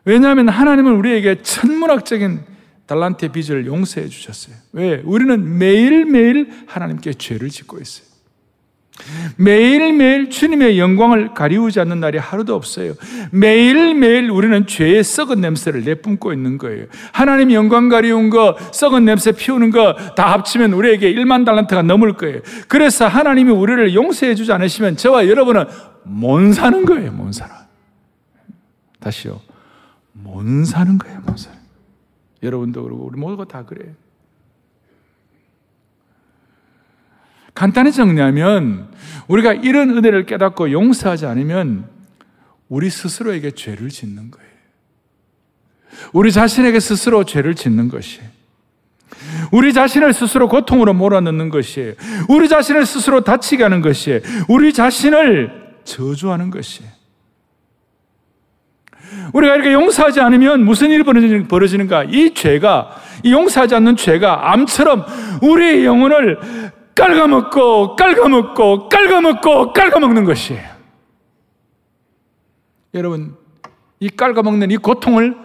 왜냐하면 0.05 0.49
하나님은 0.49 0.93
우리에게 0.93 1.41
천문학적인 1.41 2.41
달란트의 2.85 3.31
빚을 3.31 3.65
용서해 3.65 4.07
주셨어요. 4.07 4.55
왜? 4.73 5.01
우리는 5.03 5.57
매일매일 5.57 6.49
하나님께 6.67 7.13
죄를 7.13 7.49
짓고 7.49 7.79
있어요. 7.79 8.05
매일매일 9.35 10.29
주님의 10.29 10.79
영광을 10.79 11.33
가리우지 11.33 11.81
않는 11.81 11.99
날이 11.99 12.17
하루도 12.17 12.55
없어요. 12.55 12.93
매일매일 13.31 14.29
우리는 14.29 14.65
죄의 14.67 15.03
썩은 15.03 15.41
냄새를 15.41 15.83
내뿜고 15.83 16.31
있는 16.31 16.57
거예요. 16.57 16.85
하나님 17.11 17.51
영광 17.51 17.89
가리운 17.89 18.29
거, 18.29 18.55
썩은 18.71 19.03
냄새 19.03 19.33
피우는 19.33 19.71
거 19.71 19.95
다 20.15 20.31
합치면 20.31 20.71
우리에게 20.73 21.13
1만 21.13 21.45
달란트가 21.45 21.81
넘을 21.81 22.13
거예요. 22.13 22.39
그래서 22.69 23.05
하나님이 23.07 23.51
우리를 23.51 23.93
용서해 23.93 24.33
주지 24.35 24.53
않으시면 24.53 24.95
저와 24.95 25.27
여러분은 25.27 25.65
못 26.03 26.53
사는 26.53 26.85
거예요, 26.85 27.11
못 27.11 27.33
살아. 27.33 27.65
다시요. 29.01 29.41
못 30.15 30.65
사는 30.65 30.97
거예요, 30.97 31.19
못 31.21 31.37
살아. 31.37 31.57
여러분도 32.41 32.83
그러고 32.83 33.05
우리 33.05 33.19
모두가 33.19 33.45
다 33.45 33.65
그래요. 33.65 33.93
간단히 37.53 37.91
정리하면 37.91 38.89
우리가 39.27 39.53
이런 39.53 39.89
은혜를 39.91 40.25
깨닫고 40.25 40.71
용서하지 40.71 41.25
않으면 41.25 41.87
우리 42.67 42.89
스스로에게 42.89 43.51
죄를 43.51 43.89
짓는 43.89 44.31
거예요. 44.31 44.49
우리 46.11 46.31
자신에게 46.31 46.79
스스로 46.79 47.23
죄를 47.23 47.55
짓는 47.55 47.87
것이 47.87 48.19
우리 49.51 49.71
자신을 49.71 50.13
스스로 50.13 50.49
고통으로 50.49 50.93
몰아넣는 50.93 51.49
것이 51.49 51.95
우리 52.27 52.49
자신을 52.49 52.85
스스로 52.85 53.21
다치게 53.23 53.63
하는 53.63 53.81
것이 53.81 54.21
우리 54.49 54.73
자신을 54.73 55.75
저주하는 55.85 56.49
것이 56.49 56.83
우리가 59.33 59.55
이렇게 59.55 59.73
용서하지 59.73 60.21
않으면 60.21 60.63
무슨 60.63 60.89
일이 60.89 61.03
벌어지는 61.03 61.87
가? 61.87 62.03
이 62.03 62.33
죄가, 62.33 62.95
이 63.23 63.31
용서하지 63.31 63.75
않는 63.75 63.95
죄가 63.95 64.51
암처럼 64.51 65.05
우리의 65.41 65.85
영혼을 65.85 66.39
깔아먹고 66.95 67.95
깔아먹고 67.95 68.89
깔아먹고 68.89 69.73
깔아먹는 69.73 70.23
것이에요. 70.23 70.63
여러분, 72.93 73.35
이 73.99 74.09
깔아먹는 74.09 74.71
이 74.71 74.77
고통을 74.77 75.35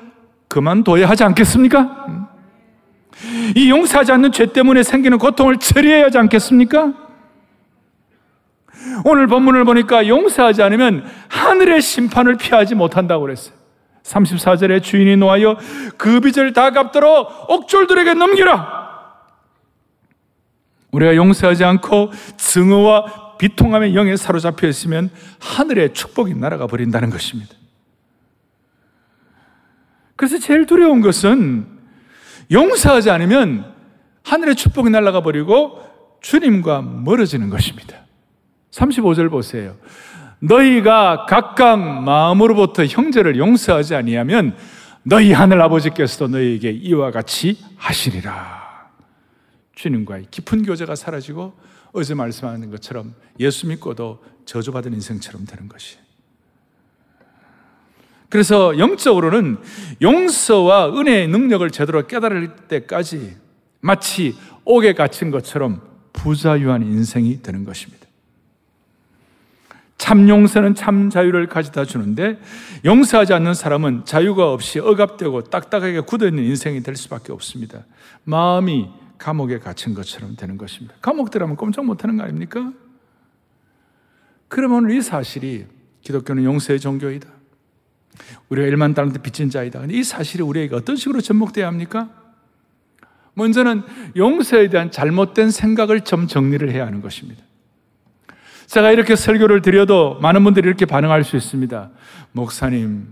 그만둬야 0.49 1.09
하지 1.09 1.25
않겠습니까? 1.25 2.07
이 3.57 3.71
용서하지 3.71 4.13
않는 4.13 4.33
죄 4.33 4.47
때문에 4.47 4.83
생기는 4.83 5.19
고통을 5.19 5.59
처리해야 5.59 6.07
하지 6.07 6.19
않겠습니까? 6.19 6.95
오늘 9.05 9.27
본문을 9.27 9.65
보니까 9.65 10.07
용서하지 10.07 10.63
않으면 10.63 11.05
하늘의 11.29 11.83
심판을 11.83 12.37
피하지 12.37 12.75
못한다고 12.75 13.23
그랬어요. 13.23 13.55
34절에 14.03 14.83
주인이 14.83 15.17
놓아여 15.17 15.57
그 15.97 16.21
빚을 16.21 16.53
다 16.53 16.71
갚도록 16.71 17.51
옥졸들에게 17.51 18.15
넘기라. 18.15 18.81
우리가 20.93 21.15
용서하지 21.15 21.65
않고 21.65 22.11
증오와 22.37 23.37
비통함의 23.39 23.95
영에 23.95 24.17
사로잡혀 24.17 24.67
있으면 24.69 25.11
하늘의 25.41 25.95
축복이 25.95 26.35
날아가 26.35 26.67
버린다는 26.67 27.11
것입니다. 27.11 27.55
그래서 30.17 30.39
제일 30.39 30.67
두려운 30.67 31.01
것은 31.01 31.67
용서하지 32.53 33.11
않으면 33.11 33.73
하늘의 34.25 34.57
축복이 34.57 34.91
날아가 34.91 35.23
버리고 35.23 35.83
주님과 36.21 36.83
멀어지는 36.83 37.49
것입니다. 37.49 37.97
35절 38.71 39.31
보세요. 39.31 39.77
너희가 40.41 41.27
각각 41.29 41.77
마음으로부터 41.77 42.85
형제를 42.85 43.37
용서하지 43.37 43.95
아니하면 43.95 44.57
너희 45.03 45.33
하늘 45.33 45.61
아버지께서도 45.63 46.29
너희에게 46.29 46.71
이와 46.71 47.11
같이 47.11 47.59
하시리라. 47.77 48.91
주님과의 49.75 50.27
깊은 50.31 50.63
교제가 50.63 50.95
사라지고 50.95 51.55
어제 51.93 52.15
말씀하는 52.15 52.71
것처럼 52.71 53.15
예수 53.39 53.67
믿고도 53.67 54.23
저주받은 54.45 54.93
인생처럼 54.93 55.47
되는 55.47 55.69
것이. 55.69 55.99
그래서 58.29 58.79
영적으로는 58.79 59.59
용서와 60.01 60.91
은혜의 60.97 61.29
능력을 61.29 61.69
제대로 61.71 62.07
깨달을 62.07 62.57
때까지 62.69 63.37
마치 63.81 64.37
옥에 64.65 64.93
갇힌 64.93 65.31
것처럼 65.31 65.83
부자유한 66.13 66.83
인생이 66.83 67.43
되는 67.43 67.65
것입니다. 67.65 68.00
참 70.01 70.31
용서는 70.31 70.75
참 70.75 71.11
자유를 71.11 71.47
가져다 71.47 71.85
주는데 71.85 72.41
용서하지 72.87 73.35
않는 73.35 73.53
사람은 73.53 74.07
자유가 74.07 74.51
없이 74.51 74.79
억압되고 74.79 75.45
딱딱하게 75.45 76.01
굳어있는 76.01 76.43
인생이 76.43 76.83
될 76.83 76.97
수밖에 76.97 77.33
없습니다. 77.33 77.85
마음이 78.25 78.89
감옥에 79.19 79.59
갇힌 79.59 79.93
것처럼 79.93 80.37
되는 80.37 80.57
것입니다. 80.57 80.95
감옥 81.03 81.31
들어가면 81.31 81.59
꼼짝 81.59 81.85
못하는 81.85 82.17
거 82.17 82.23
아닙니까? 82.23 82.73
그러면 84.49 84.91
이 84.91 85.03
사실이 85.03 85.67
기독교는 86.01 86.45
용서의 86.45 86.81
종교이다. 86.81 87.29
우리가 88.49 88.69
1만 88.69 88.95
달란트 88.95 89.21
빚진 89.21 89.51
자이다. 89.51 89.81
근데 89.81 89.95
이 89.95 90.03
사실이 90.03 90.43
우리에게 90.43 90.75
어떤 90.75 90.97
식으로 90.97 91.21
접목돼야 91.21 91.67
합니까? 91.67 92.09
먼저는 93.35 93.83
용서에 94.17 94.71
대한 94.71 94.91
잘못된 94.91 95.51
생각을 95.51 96.01
좀 96.01 96.27
정리를 96.27 96.73
해야 96.73 96.87
하는 96.87 97.03
것입니다. 97.03 97.50
제가 98.71 98.93
이렇게 98.93 99.17
설교를 99.17 99.63
드려도 99.63 100.19
많은 100.21 100.45
분들이 100.45 100.69
이렇게 100.69 100.87
반응할 100.87 101.25
수 101.25 101.37
있습니다. 101.37 101.91
목사님, 102.31 103.09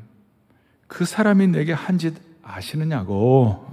그 0.86 1.04
사람이 1.04 1.48
내게 1.48 1.72
한 1.72 1.98
짓 1.98 2.14
아시느냐고. 2.44 3.66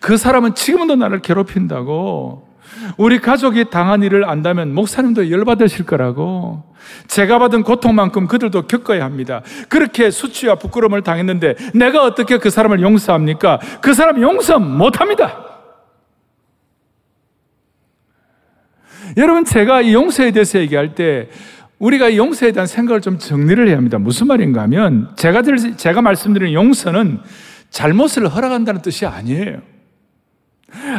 그 0.00 0.16
사람은 0.16 0.56
지금도 0.56 0.96
나를 0.96 1.22
괴롭힌다고. 1.22 2.48
우리 2.96 3.20
가족이 3.20 3.70
당한 3.70 4.02
일을 4.02 4.28
안다면 4.28 4.74
목사님도 4.74 5.30
열받으실 5.30 5.86
거라고. 5.86 6.64
제가 7.06 7.38
받은 7.38 7.62
고통만큼 7.62 8.26
그들도 8.26 8.66
겪어야 8.66 9.04
합니다. 9.04 9.42
그렇게 9.68 10.10
수치와 10.10 10.56
부끄러움을 10.56 11.02
당했는데 11.02 11.54
내가 11.74 12.02
어떻게 12.02 12.38
그 12.38 12.50
사람을 12.50 12.82
용서합니까? 12.82 13.60
그 13.80 13.94
사람 13.94 14.20
용서 14.20 14.58
못 14.58 15.00
합니다. 15.00 15.59
여러분, 19.16 19.44
제가 19.44 19.82
이 19.82 19.94
용서에 19.94 20.30
대해서 20.30 20.58
얘기할 20.58 20.94
때 20.94 21.28
우리가 21.78 22.14
용서에 22.16 22.52
대한 22.52 22.66
생각을 22.66 23.00
좀 23.00 23.18
정리를 23.18 23.66
해야 23.66 23.76
합니다. 23.76 23.98
무슨 23.98 24.26
말인가 24.26 24.62
하면 24.62 25.10
제가, 25.16 25.42
제가 25.76 26.02
말씀드리는 26.02 26.52
용서는 26.52 27.20
잘못을 27.70 28.28
허락한다는 28.28 28.82
뜻이 28.82 29.06
아니에요. 29.06 29.58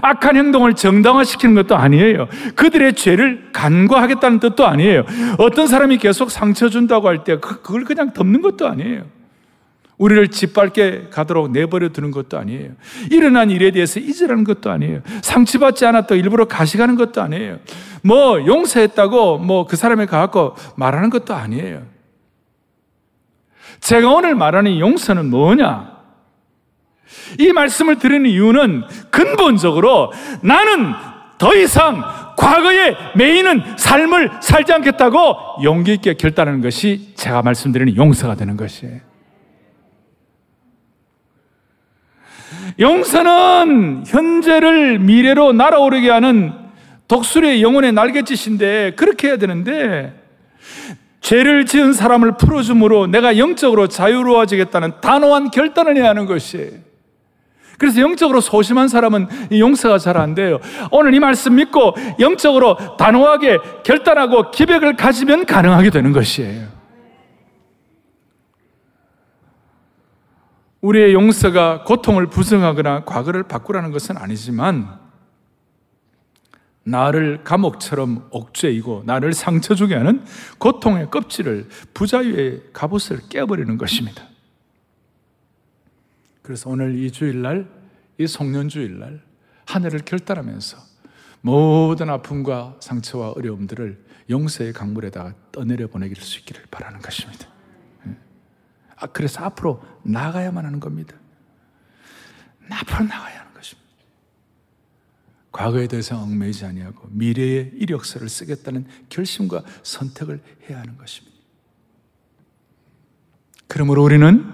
악한 0.02 0.36
행동을 0.36 0.74
정당화시키는 0.74 1.56
것도 1.56 1.76
아니에요. 1.76 2.28
그들의 2.56 2.94
죄를 2.94 3.50
간과하겠다는 3.54 4.40
뜻도 4.40 4.66
아니에요. 4.66 5.06
어떤 5.38 5.68
사람이 5.68 5.98
계속 5.98 6.30
상처 6.30 6.68
준다고 6.68 7.08
할 7.08 7.24
때 7.24 7.38
그, 7.40 7.62
그걸 7.62 7.86
그냥 7.86 8.12
덮는 8.12 8.42
것도 8.42 8.68
아니에요. 8.68 9.04
우리를 10.02 10.30
짓밟게 10.30 11.10
가도록 11.12 11.52
내버려 11.52 11.90
두는 11.90 12.10
것도 12.10 12.40
아니에요. 12.40 12.72
일어난 13.12 13.52
일에 13.52 13.70
대해서 13.70 14.00
잊으라는 14.00 14.44
것도 14.44 14.72
아니에요. 14.72 15.02
상처받지 15.22 15.86
않았다고 15.86 16.16
일부러 16.16 16.46
가식하는 16.48 16.96
것도 16.96 17.22
아니에요. 17.22 17.60
뭐 18.04 18.44
용서했다고 18.46 19.38
뭐 19.38 19.62
그 19.72 19.78
사람에 19.78 20.08
가갖고 20.08 20.56
말하는 20.76 21.12
것도 21.12 21.36
아니에요. 21.36 21.84
제가 23.80 24.10
오늘 24.10 24.36
말하는 24.36 24.80
용서는 24.80 25.30
뭐냐? 25.30 25.92
이 27.40 27.54
말씀을 27.54 28.00
드리는 28.00 28.30
이유는 28.30 28.84
근본적으로 29.12 30.12
나는 30.42 30.94
더 31.38 31.56
이상 31.56 32.02
과거에 32.38 32.96
매이는 33.16 33.78
삶을 33.78 34.32
살지 34.42 34.74
않겠다고 34.74 35.64
용기 35.64 35.94
있게 35.94 36.16
결단하는 36.16 36.62
것이 36.62 37.14
제가 37.16 37.44
말씀드리는 37.44 37.96
용서가 37.96 38.36
되는 38.36 38.58
것이에요. 38.58 39.11
용서는 42.80 44.04
현재를 44.08 45.00
미래로 45.00 45.54
날아오르게 45.54 46.10
하는 46.10 46.54
독수리의 47.08 47.62
영혼의 47.62 47.92
날갯짓인데 47.92 48.94
그렇게 48.96 49.28
해야 49.28 49.38
되는데 49.38 50.14
죄를 51.20 51.66
지은 51.66 51.94
사람을 51.94 52.38
풀어줌으로 52.38 53.08
내가 53.08 53.38
영적으로 53.38 53.88
자유로워지겠다는 53.88 54.94
단호한 55.02 55.52
결단을 55.52 55.98
해야 55.98 56.10
하는 56.10 56.26
것이에요. 56.26 56.72
그래서 57.78 58.00
영적으로 58.00 58.42
소심한 58.42 58.88
사람은 58.88 59.28
용서가 59.58 59.98
잘 59.98 60.18
안 60.18 60.36
돼요. 60.36 60.60
오늘 60.92 61.14
이 61.16 61.20
말씀 61.20 61.56
믿고 61.56 61.96
영적으로 62.20 62.78
단호하게 62.98 63.58
결단하고 63.84 64.52
기백을 64.52 64.96
가지면 64.96 65.46
가능하게 65.46 65.90
되는 65.90 66.12
것이에요. 66.12 66.81
우리의 70.82 71.14
용서가 71.14 71.84
고통을 71.84 72.28
부정하거나 72.28 73.06
과거를 73.06 73.44
바꾸라는 73.44 73.92
것은 73.92 74.18
아니지만 74.18 75.00
나를 76.84 77.44
감옥처럼 77.44 78.28
옥죄이고 78.32 79.04
나를 79.06 79.34
상처 79.34 79.76
주게 79.76 79.96
하는 79.96 80.24
고통의 80.58 81.12
껍질을 81.12 81.70
부자유의 81.94 82.64
갑옷을 82.74 83.20
깨버리는 83.30 83.78
것입니다. 83.78 84.28
그래서 86.42 86.72
오늘 86.72 86.96
이 86.96 87.12
주일날, 87.12 87.70
이 88.18 88.26
송년주일날 88.26 89.22
하늘을 89.68 90.00
결단하면서 90.04 90.78
모든 91.42 92.10
아픔과 92.10 92.78
상처와 92.80 93.32
어려움들을 93.32 94.04
용서의 94.30 94.74
강물에다가 94.74 95.34
떠내려 95.52 95.88
보내길 95.88 96.22
수 96.22 96.40
있기를 96.40 96.64
바라는 96.72 97.00
것입니다. 97.00 97.51
예. 99.02 99.06
아, 99.06 99.08
그래서 99.08 99.44
앞으로 99.44 99.84
나가야만 100.04 100.66
하는 100.66 100.80
겁니다. 100.80 101.16
앞으로 102.70 103.06
나가야 103.06 103.40
하는 103.40 103.54
것입니다. 103.54 103.90
과거에 105.52 105.88
대해서 105.88 106.18
얽매이지 106.22 106.66
아니하고 106.66 107.08
미래의 107.12 107.72
이력서를 107.76 108.30
쓰겠다는 108.30 108.86
결심과 109.10 109.64
선택을 109.84 110.42
해야 110.70 110.80
하는 110.80 110.98
것입니다. 110.98 111.38
그러므로 113.68 114.04
우리는 114.04 114.46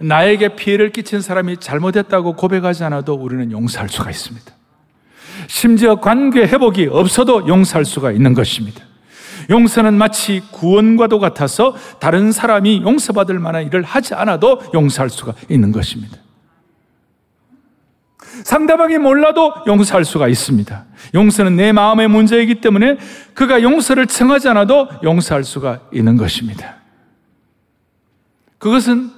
나에게 0.00 0.54
피해를 0.56 0.90
끼친 0.92 1.20
사람이 1.20 1.58
잘못했다고 1.58 2.36
고백하지 2.36 2.84
않아도 2.84 3.14
우리는 3.14 3.50
용서할 3.50 3.88
수가 3.88 4.10
있습니다. 4.10 4.52
심지어 5.48 5.96
관계 5.96 6.42
회복이 6.42 6.86
없어도 6.86 7.46
용서할 7.48 7.84
수가 7.84 8.12
있는 8.12 8.34
것입니다. 8.34 8.87
용서는 9.50 9.94
마치 9.94 10.42
구원과도 10.52 11.18
같아서 11.18 11.74
다른 12.00 12.32
사람이 12.32 12.82
용서받을 12.82 13.38
만한 13.38 13.66
일을 13.66 13.82
하지 13.82 14.14
않아도 14.14 14.60
용서할 14.74 15.10
수가 15.10 15.34
있는 15.48 15.72
것입니다. 15.72 16.18
상대방이 18.44 18.98
몰라도 18.98 19.52
용서할 19.66 20.04
수가 20.04 20.28
있습니다. 20.28 20.84
용서는 21.14 21.56
내 21.56 21.72
마음의 21.72 22.08
문제이기 22.08 22.60
때문에 22.60 22.98
그가 23.34 23.62
용서를 23.62 24.06
청하지 24.06 24.48
않아도 24.48 24.88
용서할 25.02 25.44
수가 25.44 25.80
있는 25.92 26.16
것입니다. 26.16 26.76
그것은 28.58 29.10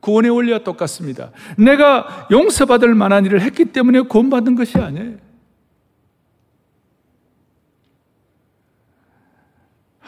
구원의 0.00 0.30
원리와 0.30 0.58
똑같습니다. 0.58 1.30
내가 1.56 2.26
용서받을 2.30 2.94
만한 2.94 3.24
일을 3.24 3.40
했기 3.40 3.64
때문에 3.66 4.02
구원받은 4.02 4.54
것이 4.54 4.78
아니에요. 4.78 5.23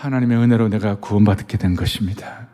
하나님의 0.06 0.38
은혜로 0.38 0.68
내가 0.68 1.00
구원받게 1.00 1.58
된 1.58 1.74
것입니다. 1.74 2.46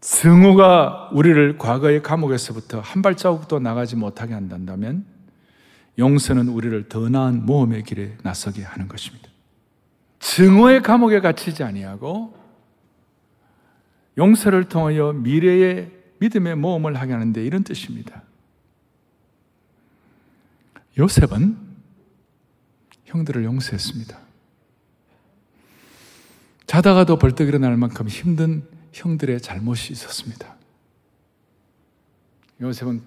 증오가 0.00 1.10
우리를 1.12 1.58
과거의 1.58 2.02
감옥에서부터 2.02 2.80
한 2.80 3.02
발자국도 3.02 3.58
나가지 3.58 3.96
못하게 3.96 4.34
한다면 4.34 5.04
용서는 5.98 6.48
우리를 6.48 6.88
더 6.88 7.08
나은 7.08 7.44
모험의 7.44 7.82
길에 7.82 8.16
나서게 8.22 8.62
하는 8.62 8.88
것입니다. 8.88 9.28
증오의 10.20 10.82
감옥에 10.82 11.20
갇히지 11.20 11.62
아니하고 11.62 12.34
용서를 14.16 14.64
통하여 14.64 15.12
미래의 15.12 15.92
믿음의 16.20 16.56
모험을 16.56 16.94
하게 16.94 17.12
하는데 17.12 17.44
이런 17.44 17.64
뜻입니다. 17.64 18.22
요셉은 20.98 21.65
형들을 23.06 23.44
용서했습니다. 23.44 24.18
자다가도 26.66 27.18
벌떡 27.18 27.48
일어날 27.48 27.76
만큼 27.76 28.08
힘든 28.08 28.62
형들의 28.92 29.40
잘못이 29.40 29.92
있었습니다. 29.92 30.56
요셉은 32.60 33.02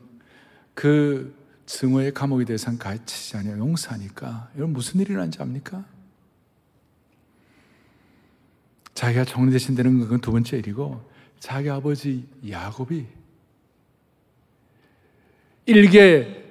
그 0.73 1.35
증오의 1.65 2.13
감옥에 2.13 2.45
대해서는 2.45 2.79
가르치지 2.79 3.37
아니하 3.37 3.57
용서하니까 3.57 4.49
이건 4.55 4.73
무슨 4.73 5.01
일이 5.01 5.11
일어난지 5.11 5.41
압니까? 5.41 5.85
자기가 8.93 9.25
정리 9.25 9.51
대신 9.51 9.75
되는 9.75 10.07
건 10.07 10.19
두 10.19 10.31
번째 10.31 10.57
일이고 10.57 11.09
자기 11.39 11.69
아버지 11.69 12.27
야곱이 12.47 13.05
일개 15.65 16.43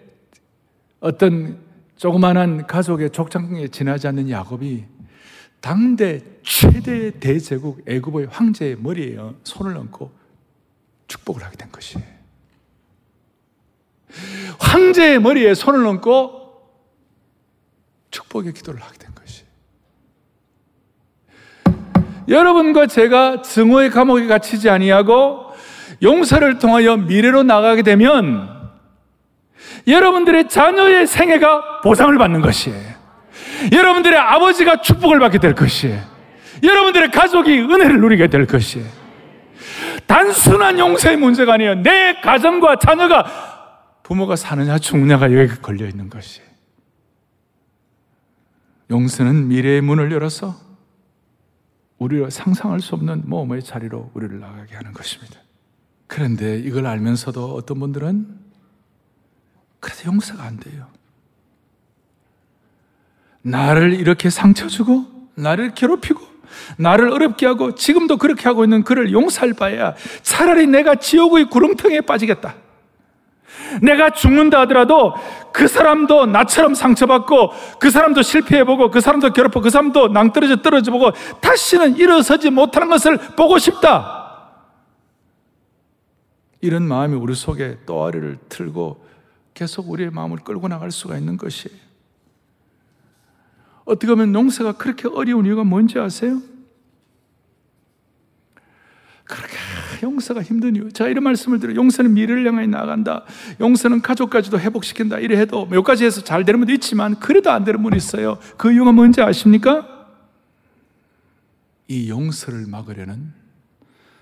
어떤 1.01 1.68
조그마한 1.99 2.67
가족의 2.67 3.11
족장에 3.11 3.69
지나지 3.69 4.07
않는 4.07 4.31
야곱이 4.31 4.85
당대 5.61 6.23
최대 6.45 7.11
대제국 7.19 7.83
애굽의 7.87 8.29
황제의 8.31 8.77
머리에 8.77 9.19
손을 9.43 9.77
얹고 9.77 10.11
축복을 11.09 11.43
하게 11.43 11.57
된 11.57 11.71
것이에요. 11.73 12.07
황제의 14.61 15.21
머리에 15.21 15.55
손을 15.55 15.85
얹고 15.87 16.39
축복의 18.13 18.53
기도를 18.55 18.81
하게 18.81 18.99
된 18.99 19.11
것이에요. 19.15 19.49
여러분과 22.29 22.87
제가 22.87 23.43
증오의 23.43 23.91
감옥에 23.91 24.27
갇히지 24.27 24.71
아니하고 24.71 25.47
용서를 26.03 26.59
통하여 26.59 26.97
미래로 26.97 27.43
나가게 27.43 27.83
되면 27.83 28.58
여러분들의 29.89 30.49
자녀의 30.49 31.07
생애가 31.07 31.81
보상을 31.81 32.17
받는 32.17 32.41
것이에요. 32.43 32.99
여러분들의 33.73 34.19
아버지가 34.19 34.83
축복을 34.83 35.19
받게 35.19 35.39
될 35.39 35.55
것이에요. 35.55 36.01
여러분들의 36.63 37.11
가족이 37.11 37.59
은혜를 37.61 38.01
누리게 38.01 38.29
될 38.29 38.47
것이에요. 38.47 38.87
단순한 40.07 40.79
용서의 40.79 41.17
문제가 41.17 41.55
아니에요. 41.55 41.77
내 41.77 42.21
가정과 42.21 42.77
자녀가 42.77 43.25
부모가 44.03 44.37
사느냐 44.37 44.79
죽느냐가 44.79 45.33
여기 45.33 45.55
걸려 45.61 45.87
있는 45.87 46.09
것이에요. 46.09 46.49
용서는 48.91 49.49
미래의 49.49 49.83
문을 49.83 50.13
열어서 50.13 50.57
우리가 51.99 52.31
상상할 52.31 52.81
수 52.81 52.95
없는 52.95 53.25
모험의 53.27 53.63
자리로 53.63 54.11
우리를 54.15 54.41
나가게 54.41 54.77
하는 54.77 54.93
것입니다. 54.93 55.41
그런데 56.07 56.59
이걸 56.59 56.87
알면서도 56.87 57.55
어떤 57.55 57.81
분들은 57.81 58.48
그래도 59.81 60.05
용서가 60.07 60.43
안 60.43 60.59
돼요. 60.59 60.87
나를 63.43 63.95
이렇게 63.95 64.31
상처 64.31 64.67
주고, 64.67 65.07
나를 65.35 65.75
괴롭히고, 65.75 66.21
나를 66.77 67.11
어렵게 67.11 67.47
하고, 67.47 67.75
지금도 67.75 68.17
그렇게 68.17 68.49
하고 68.49 68.65
있는 68.65 68.83
그를 68.83 69.13
용서할 69.13 69.55
바에야 69.55 69.95
차라리 70.23 70.67
내가 70.67 70.97
지옥의 70.97 71.49
구렁텅이에 71.51 72.03
빠지겠다. 72.03 72.55
내가 73.83 74.11
죽는다 74.11 74.61
하더라도 74.61 75.15
그 75.53 75.69
사람도 75.69 76.27
나처럼 76.27 76.75
상처받고 76.75 77.53
그 77.79 77.91
사람도 77.91 78.23
실패해보고 78.23 78.91
그 78.91 79.01
사람도 79.01 79.33
괴롭고 79.33 79.61
그 79.61 79.71
사람도 79.71 80.09
낭떠러져 80.09 80.63
떨어져 80.63 80.91
보고 80.91 81.11
다시는 81.41 81.97
일어서지 81.97 82.51
못하는 82.51 82.89
것을 82.89 83.19
보고 83.37 83.59
싶다. 83.59 84.17
이런 86.61 86.83
마음이 86.83 87.15
우리 87.15 87.35
속에 87.35 87.79
또아리를 87.87 88.39
틀고 88.49 89.05
계속 89.59 89.91
우리의 89.91 90.13
마음을 90.13 90.39
끌고 90.39 90.69
나갈 90.69 90.93
수가 90.93 91.19
있는 91.19 91.37
것이에요. 91.37 91.77
어떻게 93.85 94.07
보면 94.07 94.33
용서가 94.33 94.73
그렇게 94.77 95.09
어려운 95.09 95.47
이유가 95.47 95.65
뭔지 95.65 95.99
아세요? 95.99 96.41
그렇게 99.25 99.57
용서가 100.05 100.45
힘든 100.45 100.77
이유. 100.77 100.93
자, 100.93 101.09
이런 101.09 101.25
말씀을 101.25 101.59
드려. 101.59 101.75
용서는 101.75 102.15
미래를 102.15 102.47
향해 102.47 102.69
나간다. 102.69 103.25
용서는 103.59 104.01
가족까지도 104.01 104.61
회복시킨다. 104.61 105.19
이래 105.19 105.37
해도 105.37 105.67
몇 105.67 105.83
가지 105.83 106.05
해서 106.05 106.23
잘 106.23 106.45
되는 106.45 106.61
분도 106.61 106.73
있지만, 106.75 107.19
그래도 107.19 107.51
안 107.51 107.65
되는 107.65 107.83
분이 107.83 107.97
있어요. 107.97 108.39
그 108.57 108.71
이유가 108.73 108.93
뭔지 108.93 109.21
아십니까? 109.21 110.07
이 111.89 112.09
용서를 112.09 112.67
막으려는 112.69 113.33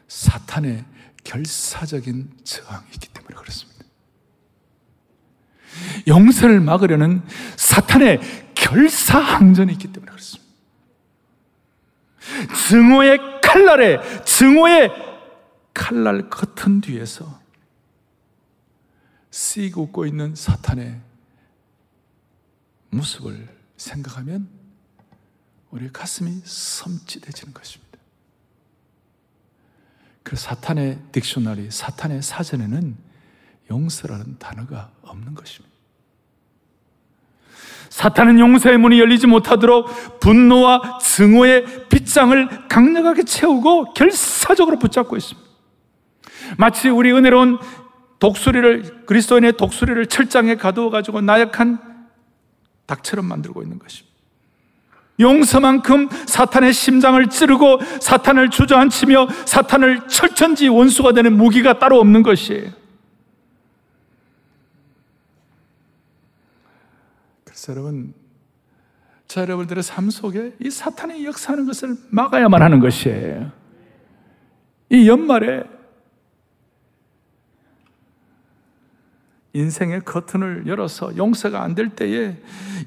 사탄의 0.08 0.86
결사적인 1.24 2.30
저항이 2.42 2.86
있기 2.94 3.08
때문에 3.08 3.34
그렇습니다. 3.34 3.75
용서를 6.06 6.60
막으려는 6.60 7.22
사탄의 7.56 8.20
결사항전이 8.54 9.72
있기 9.72 9.92
때문에 9.92 10.10
그렇습니다. 10.10 10.46
증오의 12.68 13.40
칼날에, 13.42 14.00
증오의 14.24 14.90
칼날 15.72 16.28
커튼 16.28 16.80
뒤에서 16.80 17.40
씩 19.30 19.76
웃고 19.76 20.06
있는 20.06 20.34
사탄의 20.34 21.00
모습을 22.90 23.48
생각하면 23.76 24.48
우리 25.70 25.92
가슴이 25.92 26.40
섬찟해지는 26.42 27.52
것입니다. 27.52 27.98
그 30.22 30.34
사탄의 30.34 30.98
딕셔너리, 31.12 31.70
사탄의 31.70 32.22
사전에는 32.22 32.96
용서라는 33.70 34.38
단어가 34.38 34.90
없는 35.02 35.34
것입니다. 35.34 35.74
사탄은 37.90 38.38
용서의 38.38 38.78
문이 38.78 39.00
열리지 39.00 39.26
못하도록 39.26 40.20
분노와 40.20 40.98
증오의 40.98 41.88
빗장을 41.88 42.68
강력하게 42.68 43.24
채우고 43.24 43.94
결사적으로 43.94 44.78
붙잡고 44.78 45.16
있습니다. 45.16 45.48
마치 46.58 46.88
우리 46.88 47.12
은혜로운 47.12 47.58
독수리를, 48.18 49.06
그리스도인의 49.06 49.56
독수리를 49.56 50.06
철장에 50.06 50.56
가두어 50.56 50.90
가지고 50.90 51.20
나약한 51.20 51.78
닭처럼 52.86 53.26
만들고 53.26 53.62
있는 53.62 53.78
것입니다. 53.78 54.14
용서만큼 55.18 56.08
사탄의 56.26 56.72
심장을 56.72 57.26
찌르고 57.26 57.80
사탄을 58.00 58.50
주저앉히며 58.50 59.28
사탄을 59.46 60.08
철천지 60.08 60.68
원수가 60.68 61.12
되는 61.12 61.36
무기가 61.36 61.78
따로 61.78 61.98
없는 62.00 62.22
것이에요. 62.22 62.70
그래서 67.44 67.55
여러분, 67.72 68.14
자, 69.26 69.40
여러분들의 69.42 69.82
삶 69.82 70.10
속에 70.10 70.54
이 70.60 70.70
사탄의 70.70 71.24
역사하는 71.24 71.66
것을 71.66 71.96
막아야만 72.10 72.62
하는 72.62 72.80
것이에요. 72.80 73.50
이 74.90 75.08
연말에 75.08 75.64
인생의 79.52 80.04
커튼을 80.04 80.66
열어서 80.66 81.16
용서가 81.16 81.62
안 81.62 81.74
될 81.74 81.88
때에 81.88 82.36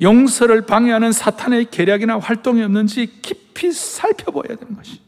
용서를 0.01 0.65
방해하는 0.67 1.11
사탄의 1.11 1.71
계략이나 1.71 2.19
활동이 2.19 2.61
없는지 2.63 3.21
깊이 3.21 3.71
살펴봐야 3.71 4.55
되는 4.55 4.75
것이. 4.75 5.01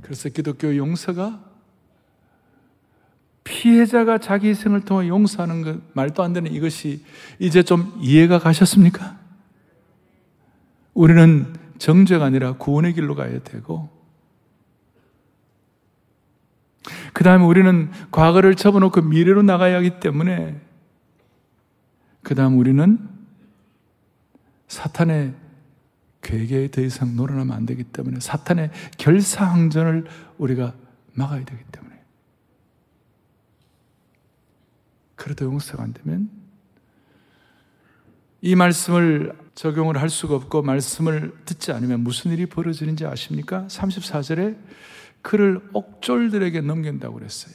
그래서 0.00 0.28
기독교 0.28 0.76
용서가 0.76 1.53
피해자가 3.64 4.18
자기 4.18 4.48
희생을 4.48 4.82
통해 4.82 5.08
용서하는 5.08 5.62
것 5.62 5.80
말도 5.94 6.22
안 6.22 6.34
되는 6.34 6.52
이것이 6.52 7.02
이제 7.38 7.62
좀 7.62 7.94
이해가 7.98 8.38
가셨습니까? 8.38 9.18
우리는 10.92 11.46
정죄가 11.78 12.26
아니라 12.26 12.58
구원의 12.58 12.92
길로 12.92 13.14
가야 13.14 13.42
되고 13.42 13.88
그 17.14 17.24
다음에 17.24 17.42
우리는 17.42 17.90
과거를 18.10 18.54
접어놓고 18.54 19.00
미래로 19.00 19.40
나가야 19.40 19.76
하기 19.76 19.98
때문에 19.98 20.60
그 22.22 22.34
다음 22.34 22.58
우리는 22.58 22.98
사탄의 24.68 25.32
괴계에 26.20 26.70
더 26.70 26.82
이상 26.82 27.16
놀아나면 27.16 27.56
안 27.56 27.64
되기 27.64 27.82
때문에 27.82 28.20
사탄의 28.20 28.70
결사항전을 28.98 30.04
우리가 30.36 30.74
막아야 31.14 31.46
되기 31.46 31.62
때문에 31.72 31.93
그래도 35.16 35.44
용서가 35.44 35.82
안 35.82 35.92
되면 35.92 36.28
이 38.40 38.54
말씀을 38.54 39.32
적용을 39.54 40.00
할 40.00 40.10
수가 40.10 40.34
없고 40.34 40.62
말씀을 40.62 41.32
듣지 41.44 41.72
않으면 41.72 42.00
무슨 42.00 42.30
일이 42.32 42.46
벌어지는지 42.46 43.06
아십니까? 43.06 43.66
34절에 43.68 44.58
그를 45.22 45.66
옥졸들에게 45.72 46.60
넘긴다고 46.60 47.14
그랬어요. 47.14 47.54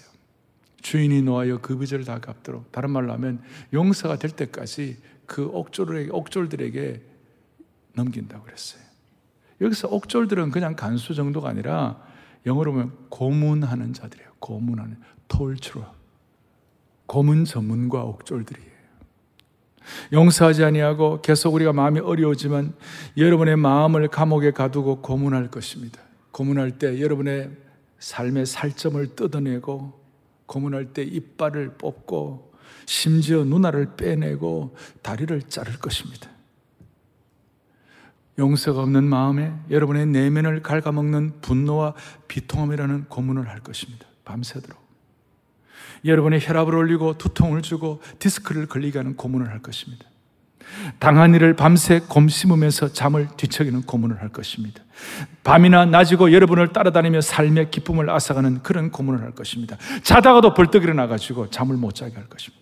주인이 0.81 1.21
놓아여 1.21 1.59
그 1.59 1.77
빚을 1.77 2.05
다 2.05 2.19
갚도록. 2.19 2.71
다른 2.71 2.89
말로 2.89 3.13
하면 3.13 3.41
용서가 3.73 4.17
될 4.17 4.31
때까지 4.31 4.97
그 5.25 5.45
옥졸들에게, 5.45 6.09
옥졸들에게 6.11 7.03
넘긴다고 7.93 8.45
그랬어요. 8.45 8.81
여기서 9.61 9.89
옥졸들은 9.89 10.51
그냥 10.51 10.75
간수 10.75 11.13
정도가 11.13 11.49
아니라 11.49 12.01
영어로 12.45 12.71
보면 12.71 12.97
고문하는 13.09 13.93
자들이에요. 13.93 14.29
고문하는, 14.39 14.97
톨트로. 15.27 15.98
고문 17.09 17.43
전문가 17.43 18.03
옥졸들이에요. 18.03 18.69
용서하지 20.13 20.63
아니하고 20.63 21.21
계속 21.21 21.55
우리가 21.55 21.73
마음이 21.73 21.99
어려우지만 21.99 22.75
여러분의 23.17 23.57
마음을 23.57 24.07
감옥에 24.09 24.51
가두고 24.51 25.01
고문할 25.01 25.49
것입니다. 25.49 25.99
고문할 26.29 26.77
때 26.77 27.01
여러분의 27.01 27.49
삶의 27.97 28.45
살점을 28.45 29.15
뜯어내고 29.15 29.99
고문할 30.45 30.93
때 30.93 31.01
이빨을 31.01 31.77
뽑고 31.79 32.53
심지어 32.85 33.43
눈알을 33.43 33.95
빼내고 33.97 34.75
다리를 35.01 35.41
자를 35.49 35.79
것입니다. 35.79 36.29
용서가 38.37 38.83
없는 38.83 39.03
마음에 39.03 39.51
여러분의 39.71 40.05
내면을 40.05 40.61
갉아먹는 40.61 41.41
분노와 41.41 41.95
비통함이라는 42.27 43.05
고문을 43.05 43.49
할 43.49 43.61
것입니다. 43.61 44.05
밤새도록. 44.25 44.88
여러분의 46.05 46.39
혈압을 46.41 46.75
올리고 46.75 47.17
두통을 47.17 47.61
주고 47.61 48.01
디스크를 48.19 48.67
걸리게 48.67 48.99
하는 48.99 49.15
고문을 49.15 49.49
할 49.49 49.59
것입니다. 49.61 50.05
당한 50.99 51.33
일을 51.33 51.55
밤새 51.55 51.99
곰심으면서 51.99 52.93
잠을 52.93 53.27
뒤척이는 53.37 53.83
고문을 53.83 54.21
할 54.21 54.29
것입니다. 54.29 54.83
밤이나 55.43 55.85
낮이고 55.85 56.31
여러분을 56.31 56.69
따라다니며 56.69 57.21
삶의 57.21 57.71
기쁨을 57.71 58.09
앗아가는 58.09 58.61
그런 58.61 58.91
고문을 58.91 59.21
할 59.21 59.31
것입니다. 59.31 59.77
자다가도 60.03 60.53
벌떡 60.53 60.83
일어나가지고 60.83 61.49
잠을 61.49 61.75
못 61.77 61.95
자게 61.95 62.15
할 62.15 62.27
것입니다. 62.27 62.59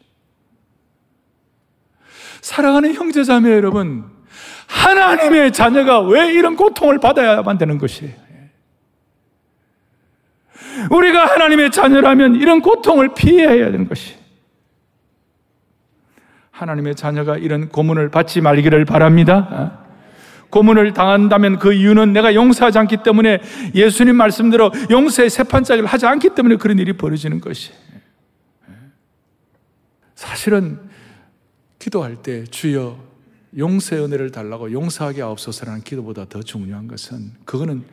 사랑하는 2.41 2.93
형제자매 2.93 3.51
여러분, 3.51 4.05
하나님의 4.67 5.51
자녀가 5.53 5.99
왜 5.99 6.31
이런 6.33 6.55
고통을 6.55 6.99
받아야만 6.99 7.57
되는 7.57 7.77
것이에요? 7.77 8.26
우리가 10.91 11.25
하나님의 11.25 11.71
자녀라면 11.71 12.35
이런 12.35 12.61
고통을 12.61 13.13
피해야 13.13 13.71
되는 13.71 13.87
것이. 13.87 14.15
하나님의 16.51 16.95
자녀가 16.95 17.37
이런 17.37 17.69
고문을 17.69 18.09
받지 18.09 18.41
말기를 18.41 18.85
바랍니다. 18.85 19.47
어? 19.51 19.87
고문을 20.49 20.93
당한다면 20.93 21.59
그 21.59 21.73
이유는 21.73 22.13
내가 22.13 22.33
용서하지 22.33 22.79
않기 22.79 22.97
때문에 23.03 23.41
예수님 23.75 24.15
말씀대로 24.15 24.71
용서의 24.89 25.29
세판짜기를 25.29 25.87
하지 25.87 26.05
않기 26.05 26.29
때문에 26.35 26.55
그런 26.55 26.79
일이 26.79 26.93
벌어지는 26.93 27.41
것이. 27.41 27.71
사실은 30.15 30.79
기도할 31.77 32.15
때 32.15 32.43
주여 32.45 32.97
용서의 33.57 34.03
은혜를 34.03 34.31
달라고 34.31 34.71
용서하게 34.71 35.21
하옵소서라는 35.21 35.81
기도보다 35.81 36.25
더 36.25 36.41
중요한 36.41 36.87
것은 36.87 37.33
그거는 37.45 37.83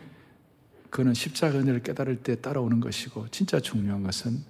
그거는 0.94 1.12
십자가 1.12 1.58
은혜를 1.58 1.82
깨달을 1.82 2.22
때 2.22 2.40
따라오는 2.40 2.78
것이고 2.78 3.26
진짜 3.32 3.58
중요한 3.58 4.04
것은 4.04 4.44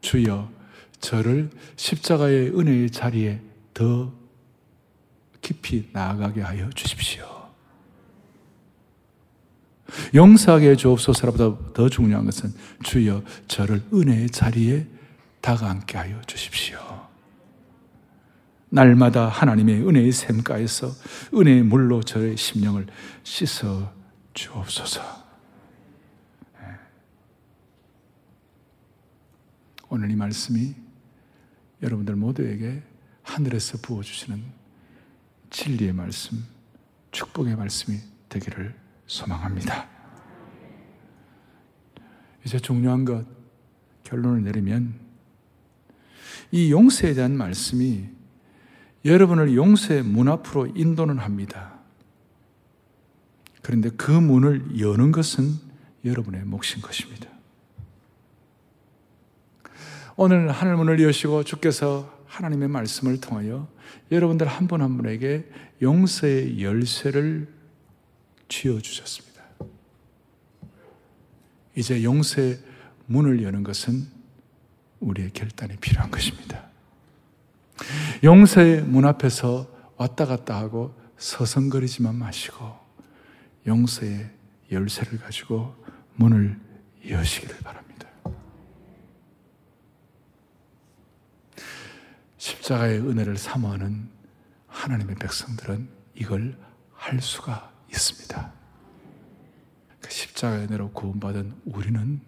주여 0.00 0.50
저를 0.98 1.48
십자가의 1.76 2.58
은혜의 2.58 2.90
자리에 2.90 3.40
더 3.72 4.12
깊이 5.40 5.88
나아가게 5.92 6.40
하여 6.40 6.68
주십시오. 6.70 7.24
용서하게 10.12 10.74
주옵소서보다 10.74 11.72
더 11.72 11.88
중요한 11.88 12.24
것은 12.24 12.52
주여 12.82 13.22
저를 13.46 13.80
은혜의 13.94 14.30
자리에 14.30 14.88
다가앉게 15.40 15.96
하여 15.96 16.20
주십시오. 16.22 16.80
날마다 18.70 19.28
하나님의 19.28 19.86
은혜의 19.86 20.10
샘가에서 20.10 20.90
은혜의 21.32 21.62
물로 21.62 22.02
저의 22.02 22.36
심령을 22.36 22.88
씻어 23.22 23.92
주옵소서. 24.34 25.29
오늘 29.90 30.08
이 30.10 30.14
말씀이 30.14 30.72
여러분들 31.82 32.14
모두에게 32.14 32.80
하늘에서 33.22 33.78
부어주시는 33.82 34.40
진리의 35.50 35.92
말씀, 35.92 36.44
축복의 37.10 37.56
말씀이 37.56 37.98
되기를 38.28 38.74
소망합니다. 39.06 39.88
이제 42.46 42.60
중요한 42.60 43.04
것, 43.04 43.26
결론을 44.04 44.44
내리면 44.44 44.94
이 46.52 46.70
용서에 46.70 47.14
대한 47.14 47.36
말씀이 47.36 48.08
여러분을 49.04 49.56
용서의 49.56 50.04
문 50.04 50.28
앞으로 50.28 50.68
인도는 50.68 51.18
합니다. 51.18 51.80
그런데 53.62 53.90
그 53.90 54.12
문을 54.12 54.78
여는 54.78 55.10
것은 55.10 55.54
여러분의 56.04 56.44
몫인 56.44 56.80
것입니다. 56.80 57.39
오늘 60.22 60.50
하늘 60.50 60.76
문을 60.76 61.00
여시고 61.02 61.44
주께서 61.44 62.14
하나님의 62.26 62.68
말씀을 62.68 63.22
통하여 63.22 63.66
여러분들 64.12 64.46
한분한 64.46 64.98
분에게 64.98 65.48
용서의 65.80 66.62
열쇠를 66.62 67.48
쥐어 68.46 68.80
주셨습니다. 68.80 69.42
이제 71.74 72.04
용서의 72.04 72.58
문을 73.06 73.42
여는 73.42 73.62
것은 73.62 74.08
우리의 75.00 75.30
결단이 75.32 75.76
필요한 75.76 76.10
것입니다. 76.10 76.68
용서의 78.22 78.82
문 78.82 79.06
앞에서 79.06 79.74
왔다 79.96 80.26
갔다 80.26 80.58
하고 80.58 80.94
서성거리지만 81.16 82.14
마시고 82.14 82.76
용서의 83.66 84.28
열쇠를 84.70 85.18
가지고 85.18 85.74
문을 86.16 86.60
여시기를 87.08 87.56
바랍니다. 87.60 87.89
십자가의 92.70 93.00
은혜를 93.00 93.36
사모하는 93.36 94.08
하나님의 94.68 95.16
백성들은 95.16 95.88
이걸 96.14 96.56
할 96.92 97.20
수가 97.20 97.72
있습니다. 97.90 98.52
그 100.00 100.10
십자가의 100.10 100.66
은혜로 100.66 100.92
구원받은 100.92 101.62
우리는 101.64 102.20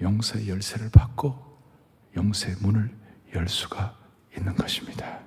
용서의 0.00 0.48
열쇠를 0.48 0.90
받고 0.90 1.38
용서의 2.16 2.56
문을 2.60 2.92
열 3.34 3.48
수가 3.48 3.96
있는 4.36 4.56
것입니다. 4.56 5.20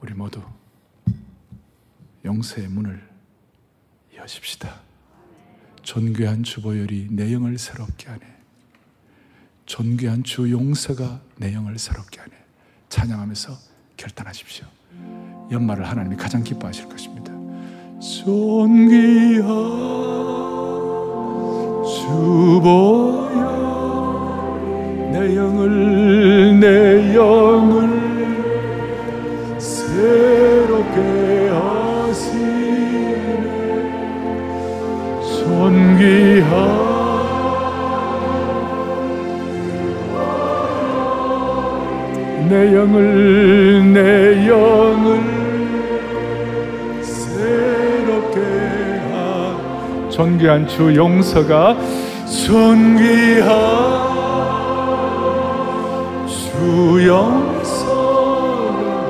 우리 0.00 0.14
모두 0.14 0.42
용서의 2.24 2.68
문을 2.68 3.08
여십시다. 4.14 4.80
존귀한 5.82 6.44
주보혈이 6.44 7.08
내 7.10 7.32
영을 7.32 7.58
새롭게 7.58 8.08
하네. 8.08 8.35
존귀한 9.66 10.22
주 10.22 10.50
용서가 10.50 11.20
내 11.36 11.52
영을 11.52 11.78
새롭게 11.78 12.20
하네. 12.20 12.32
찬양하면서 12.88 13.52
결단하십시오. 13.96 14.64
연말을 15.50 15.84
하나님이 15.84 16.16
가장 16.16 16.42
기뻐하실 16.42 16.88
것입니다. 16.88 17.32
존귀한 18.00 19.46
주보여 21.84 23.46
내 25.12 25.36
영을 25.36 26.60
내 26.60 27.14
영을 27.14 28.05
영을 42.76 43.92
내 43.94 44.46
영을 44.46 45.20
새롭게 47.02 48.40
하 49.10 50.10
존귀한 50.10 50.68
주 50.68 50.94
용서가 50.94 51.74
존귀한 52.44 53.46
주 56.28 57.06
용서 57.06 57.96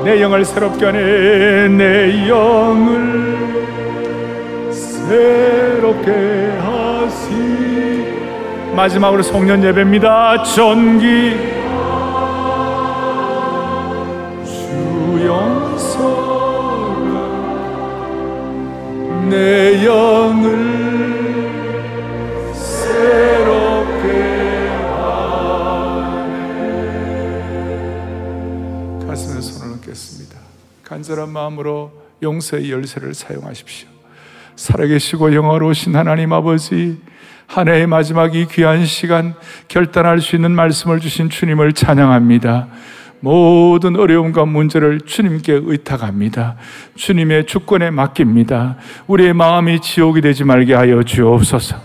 내 0.05 0.21
영을 0.21 0.45
새롭게 0.45 0.85
하네. 0.85 1.67
내 1.67 2.29
영을 2.29 3.27
새롭게 4.71 6.11
하시. 6.61 7.27
마지막으로 8.73 9.21
송년 9.21 9.61
예배입니다. 9.61 10.43
존귀 10.43 11.46
내 19.37 19.85
영을 19.85 20.57
새롭게 22.55 24.07
하네. 28.99 29.05
가슴에 29.05 29.39
손을 29.39 29.73
얹겠습니다. 29.75 30.39
간절한 30.83 31.29
마음으로 31.29 31.91
용서의 32.23 32.71
열쇠를 32.71 33.13
사용하십시오. 33.13 33.87
살아계시고 34.55 35.35
영화로우신 35.35 35.95
하나님 35.95 36.33
아버지 36.33 36.99
한 37.45 37.67
해의 37.67 37.85
마지막 37.85 38.33
이 38.33 38.47
귀한 38.47 38.87
시간 38.87 39.35
결단할 39.67 40.19
수 40.19 40.35
있는 40.35 40.51
말씀을 40.51 40.99
주신 40.99 41.29
주님을 41.29 41.73
찬양합니다 41.73 42.69
모든 43.19 43.95
어려움과 43.95 44.45
문제를 44.45 45.01
주님께 45.01 45.61
의탁합니다. 45.63 46.55
주님의 46.95 47.45
주권에 47.45 47.89
맡깁니다. 47.89 48.77
우리의 49.07 49.33
마음이 49.33 49.79
지옥이 49.81 50.21
되지 50.21 50.43
말게 50.43 50.73
하여 50.73 51.03
주옵소서. 51.03 51.77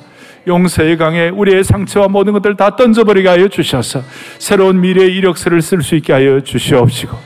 용서의 0.47 0.97
강에 0.97 1.29
우리의 1.29 1.64
상처와 1.64 2.09
모든 2.09 2.33
것들 2.33 2.57
다 2.57 2.75
던져버리게 2.75 3.29
하여 3.29 3.49
주셔서 3.49 4.03
새로운 4.38 4.81
미래의 4.81 5.14
이력서를 5.16 5.62
쓸 5.62 5.83
수 5.83 5.95
있게 5.95 6.12
하여 6.12 6.40
주시옵시고 6.40 7.16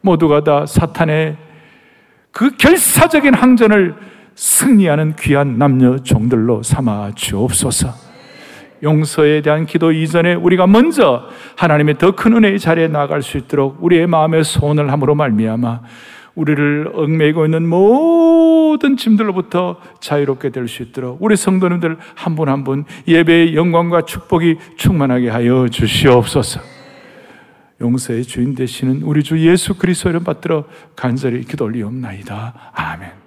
모두가 0.00 0.42
다 0.42 0.66
사탄의 0.66 1.36
그 2.32 2.56
결사적인 2.56 3.34
항전을 3.34 3.94
승리하는 4.34 5.14
귀한 5.16 5.58
남녀 5.58 5.96
종들로 5.98 6.62
삼아 6.64 7.12
주옵소서. 7.14 8.03
용서에 8.82 9.40
대한 9.40 9.66
기도 9.66 9.92
이전에 9.92 10.34
우리가 10.34 10.66
먼저 10.66 11.28
하나님의 11.56 11.98
더 11.98 12.12
큰 12.12 12.36
은혜의 12.36 12.58
자리에 12.58 12.88
나갈 12.88 13.22
수 13.22 13.38
있도록 13.38 13.78
우리의 13.82 14.06
마음의 14.06 14.44
소원을 14.44 14.90
함으로 14.92 15.14
말미암아 15.14 15.80
우리를 16.34 16.90
얽매이고 16.94 17.44
있는 17.44 17.66
모든 17.68 18.96
짐들로부터 18.96 19.76
자유롭게 20.00 20.50
될 20.50 20.66
수 20.68 20.82
있도록 20.82 21.18
우리 21.22 21.36
성도님들 21.36 21.96
한 22.14 22.34
분 22.34 22.48
한 22.48 22.64
분 22.64 22.84
예배의 23.06 23.54
영광과 23.54 24.02
축복이 24.02 24.56
충만하게 24.76 25.28
하여 25.30 25.68
주시옵소서. 25.68 26.60
용서의 27.80 28.24
주인 28.24 28.54
되시는 28.54 29.02
우리 29.02 29.22
주 29.22 29.38
예수 29.46 29.74
그리스도 29.74 30.08
이름 30.10 30.24
받들어 30.24 30.64
간절히 30.96 31.42
기도 31.44 31.64
올리옵나이다. 31.66 32.72
아멘. 32.74 33.23